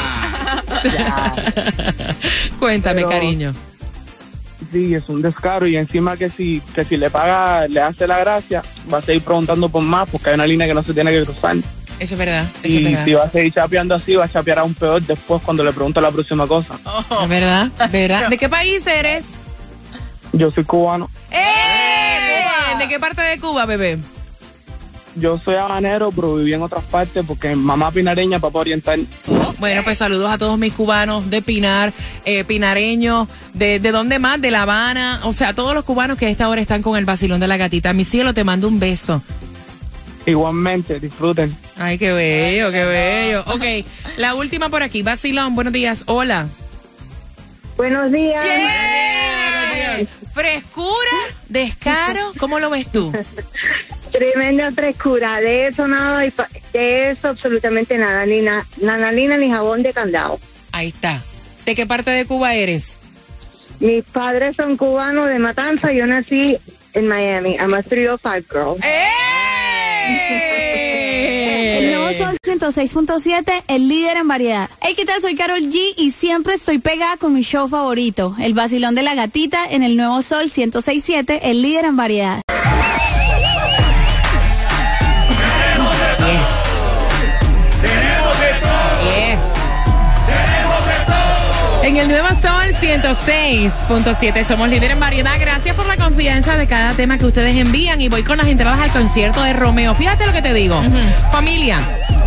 Cuéntame, 2.59 3.01
Pero- 3.03 3.09
cariño. 3.11 3.53
Sí, 4.73 4.95
es 4.95 5.09
un 5.09 5.21
descaro 5.23 5.67
y 5.67 5.77
encima 5.77 6.17
que 6.17 6.29
si, 6.29 6.61
que 6.75 6.85
si 6.85 6.97
le 6.97 7.11
paga, 7.11 7.67
le 7.67 7.81
hace 7.81 8.07
la 8.07 8.19
gracia, 8.21 8.63
va 8.93 8.99
a 8.99 9.03
seguir 9.03 9.23
preguntando 9.23 9.69
por 9.69 9.83
más 9.83 10.09
porque 10.09 10.29
hay 10.29 10.35
una 10.37 10.47
línea 10.47 10.67
que 10.69 10.75
no 10.75 10.85
se 10.85 10.95
tiene 10.95 11.11
que 11.11 11.25
cruzar. 11.25 11.57
Eso 12.01 12.15
es 12.15 12.19
verdad, 12.19 12.47
eso 12.63 12.79
es 12.79 12.83
Y 12.83 12.85
verdad. 12.85 13.05
si 13.05 13.13
va 13.13 13.23
a 13.25 13.31
seguir 13.31 13.53
chapeando 13.53 13.95
así, 13.95 14.17
va 14.17 14.25
a 14.25 14.29
chapear 14.29 14.59
aún 14.59 14.75
peor 14.75 15.03
después 15.03 15.41
cuando 15.45 15.63
le 15.63 15.73
pregunto 15.73 16.01
la 16.01 16.11
próxima 16.11 16.47
cosa. 16.47 16.75
Es 17.23 17.29
verdad, 17.29 17.69
verdad. 17.93 18.29
¿De 18.29 18.39
qué 18.39 18.49
país 18.49 18.85
eres? 18.87 19.25
Yo 20.33 20.51
soy 20.51 20.65
cubano. 20.65 21.09
¡Eh! 21.31 22.79
¿De 22.79 22.89
qué 22.89 22.99
parte 22.99 23.21
de 23.21 23.39
Cuba, 23.39 23.67
bebé? 23.67 23.99
Yo 25.17 25.39
soy 25.45 25.57
habanero, 25.57 26.11
pero 26.13 26.37
viví 26.37 26.55
en 26.55 26.63
otras 26.63 26.85
partes 26.85 27.25
porque 27.27 27.55
mamá 27.55 27.91
pinareña, 27.91 28.39
papá 28.39 28.61
oriental. 28.61 29.05
Bueno, 29.59 29.83
pues 29.83 29.99
saludos 29.99 30.31
a 30.31 30.39
todos 30.39 30.57
mis 30.57 30.73
cubanos 30.73 31.29
de 31.29 31.43
Pinar, 31.43 31.93
eh, 32.25 32.45
pinareños, 32.45 33.29
de, 33.53 33.81
de 33.81 33.91
dónde 33.93 34.19
más, 34.21 34.41
de 34.41 34.51
La 34.53 34.63
Habana, 34.63 35.21
o 35.25 35.33
sea, 35.33 35.49
a 35.49 35.53
todos 35.55 35.75
los 35.75 35.85
cubanos 35.85 36.17
que 36.17 36.27
a 36.27 36.31
esta 36.31 36.49
hora 36.49 36.61
están 36.61 36.81
con 36.81 36.97
el 36.97 37.05
vacilón 37.05 37.41
de 37.41 37.49
la 37.49 37.57
gatita. 37.59 37.93
Mi 37.93 38.05
cielo, 38.05 38.33
te 38.33 38.45
mando 38.45 38.69
un 38.69 38.79
beso. 38.79 39.21
Igualmente, 40.27 41.01
disfruten. 41.01 41.55
Ay, 41.83 41.97
qué 41.97 42.13
bello, 42.13 42.71
qué 42.71 42.85
bello. 42.85 43.43
Ok, 43.47 43.65
la 44.19 44.35
última 44.35 44.69
por 44.69 44.83
aquí. 44.83 45.03
Vacilón, 45.03 45.55
buenos 45.55 45.73
días. 45.73 46.03
Hola. 46.07 46.47
Buenos 47.77 48.13
días. 48.13 48.45
Yeah. 48.45 50.07
Frescura, 50.35 51.11
descaro, 51.49 52.33
¿cómo 52.39 52.61
lo 52.61 52.69
ves 52.69 52.87
tú? 52.93 53.11
Tremenda 54.13 54.71
frescura. 54.73 55.41
De 55.41 55.69
eso 55.69 55.89
nada, 55.89 56.27
y 56.27 56.31
pa- 56.31 56.49
de 56.75 57.11
eso 57.13 57.29
absolutamente 57.29 57.97
nada. 57.97 58.27
Ni 58.27 58.41
na- 58.43 58.67
nanalina 58.83 59.39
ni 59.39 59.51
jabón 59.51 59.83
de 59.83 59.93
candado. 59.95 60.39
Ahí 60.73 60.89
está. 60.89 61.23
¿De 61.65 61.75
qué 61.75 61.87
parte 61.87 62.11
de 62.11 62.27
Cuba 62.27 62.55
eres? 62.55 62.97
Mis 63.81 64.05
padres 64.05 64.55
son 64.57 64.77
cubanos 64.77 65.29
de 65.31 65.39
Matanza. 65.39 65.93
Yo 65.93 66.07
nací 66.07 66.59
en 66.93 67.09
Miami. 67.09 67.57
I'm 67.57 67.73
a 67.73 67.83
305 67.83 68.45
girl. 68.53 68.77
El 68.83 70.70
Sol 72.13 72.37
106.7, 72.45 73.63
el 73.69 73.89
líder 73.89 74.17
en 74.17 74.29
variedad. 74.29 74.69
Hey, 74.81 74.95
¿qué 74.97 75.05
tal? 75.05 75.21
Soy 75.21 75.35
Carol 75.35 75.61
G 75.61 75.95
y 75.97 76.11
siempre 76.11 76.55
estoy 76.55 76.79
pegada 76.79 77.17
con 77.17 77.33
mi 77.33 77.43
show 77.43 77.69
favorito, 77.69 78.35
El 78.41 78.55
Vacilón 78.55 78.95
de 78.95 79.03
la 79.03 79.15
Gatita, 79.15 79.67
en 79.71 79.83
el 79.83 79.97
nuevo 79.97 80.23
Sol 80.23 80.51
106.7, 80.51 81.41
el 81.43 81.63
líder 81.63 81.85
en 81.85 81.97
variedad. 81.97 82.43
En 91.83 91.97
el 91.97 92.07
Nuevo 92.07 92.29
Sol 92.41 92.75
106.7 92.81 94.45
somos 94.45 94.69
líderes 94.69 94.93
en 94.93 95.01
variedad. 95.01 95.33
Gracias 95.41 95.75
por 95.75 95.87
la 95.87 95.97
confianza 95.97 96.57
de 96.57 96.69
cada 96.69 96.93
tema 96.93 97.19
que 97.19 97.27
ustedes 97.27 97.57
envían 97.57 98.01
y 98.01 98.09
voy 98.09 98.23
con 98.23 98.39
las 98.39 98.47
entradas 98.47 98.79
al 98.79 98.91
concierto 98.91 99.43
de 99.43 99.55
Romeo. 99.55 99.95
Fíjate 99.97 100.25
lo 100.25 100.33
que 100.33 100.41
te 100.41 100.55
digo. 100.55 100.81
Familia, 101.33 101.81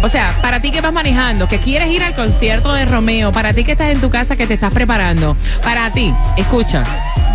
o 0.04 0.10
sea, 0.10 0.38
para 0.42 0.60
ti 0.60 0.70
que 0.72 0.82
vas 0.82 0.94
manejando, 0.94 1.48
que 1.48 1.60
quieres 1.60 1.90
ir 1.90 2.04
al 2.04 2.14
concierto 2.14 2.74
de 2.74 2.86
Romeo, 2.86 3.32
para 3.32 3.54
ti 3.54 3.64
que 3.64 3.72
estás 3.72 3.88
en 3.88 4.02
tu 4.02 4.10
casa, 4.10 4.36
que 4.36 4.46
te 4.46 4.54
estás 4.54 4.74
preparando, 4.74 5.38
para 5.64 5.92
ti, 5.92 6.14
escucha, 6.36 6.84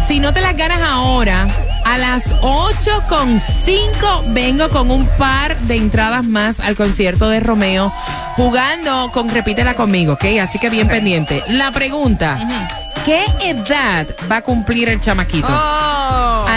si 0.07 0.21
no 0.21 0.35
te 0.35 0.43
las 0.43 0.55
ganas 0.57 0.83
ahora, 0.83 1.49
a 1.85 1.97
las 1.97 2.35
8.5 2.37 4.35
vengo 4.35 4.69
con 4.69 4.91
un 4.91 5.07
par 5.17 5.57
de 5.61 5.77
entradas 5.77 6.25
más 6.25 6.61
al 6.61 6.77
concierto 6.77 7.31
de 7.31 7.41
Romeo, 7.41 7.91
jugando 8.37 9.11
con 9.13 9.31
Repítela 9.31 9.73
conmigo, 9.75 10.13
¿ok? 10.13 10.25
Así 10.43 10.59
que 10.59 10.69
bien 10.69 10.89
pendiente. 10.89 11.43
La 11.49 11.73
pregunta, 11.73 12.39
¿qué 13.07 13.25
edad 13.43 14.07
va 14.31 14.37
a 14.37 14.43
cumplir 14.43 14.91
el 14.91 15.01
chamaquito? 15.01 15.49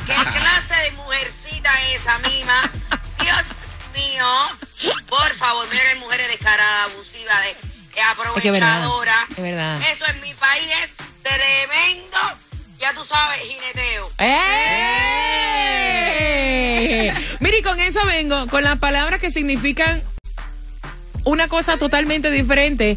¿Qué 0.06 0.14
clase 0.38 0.76
de 0.84 0.92
mujercita 0.92 1.70
es 1.90 2.00
esa 2.00 2.16
mima? 2.18 2.70
Dios 3.20 3.42
mío. 4.00 4.26
Por 5.08 5.34
favor, 5.34 5.66
miren 5.70 5.86
que 5.94 5.94
mujeres 6.00 6.28
descaradas, 6.28 6.92
abusivas, 6.92 7.40
de, 7.40 7.46
de 7.48 7.54
Es 8.36 8.42
que 8.42 8.48
es 8.48 8.52
verdad, 8.52 8.76
aprovechadoras. 8.82 9.30
es 9.30 9.42
verdad. 9.42 9.78
Eso 9.90 10.06
en 10.06 10.20
mi 10.20 10.34
país 10.34 10.68
es 10.84 10.90
tremendo. 11.22 12.18
Ya 12.78 12.94
tú 12.94 13.04
sabes, 13.04 13.40
jineteo. 13.42 14.10
¡Eh! 15.80 17.12
Mire, 17.40 17.58
y 17.58 17.62
con 17.62 17.78
eso 17.80 18.00
vengo, 18.06 18.46
con 18.46 18.64
las 18.64 18.78
palabras 18.78 19.20
que 19.20 19.30
significan 19.30 20.02
una 21.24 21.48
cosa 21.48 21.76
totalmente 21.76 22.30
diferente 22.30 22.96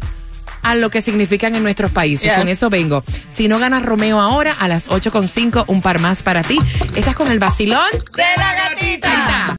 a 0.62 0.74
lo 0.74 0.88
que 0.88 1.02
significan 1.02 1.54
en 1.54 1.62
nuestros 1.62 1.92
países. 1.92 2.22
Yeah. 2.22 2.38
Con 2.38 2.48
eso 2.48 2.70
vengo. 2.70 3.04
Si 3.32 3.48
no 3.48 3.58
ganas 3.58 3.82
Romeo 3.82 4.18
ahora, 4.18 4.52
a 4.58 4.66
las 4.66 4.88
8.5, 4.88 5.64
un 5.66 5.82
par 5.82 5.98
más 5.98 6.22
para 6.22 6.42
ti. 6.42 6.58
Estás 6.96 7.14
con 7.14 7.30
el 7.30 7.38
vacilón 7.38 7.86
De 8.14 8.24
la 8.38 8.54
gatita. 8.54 9.46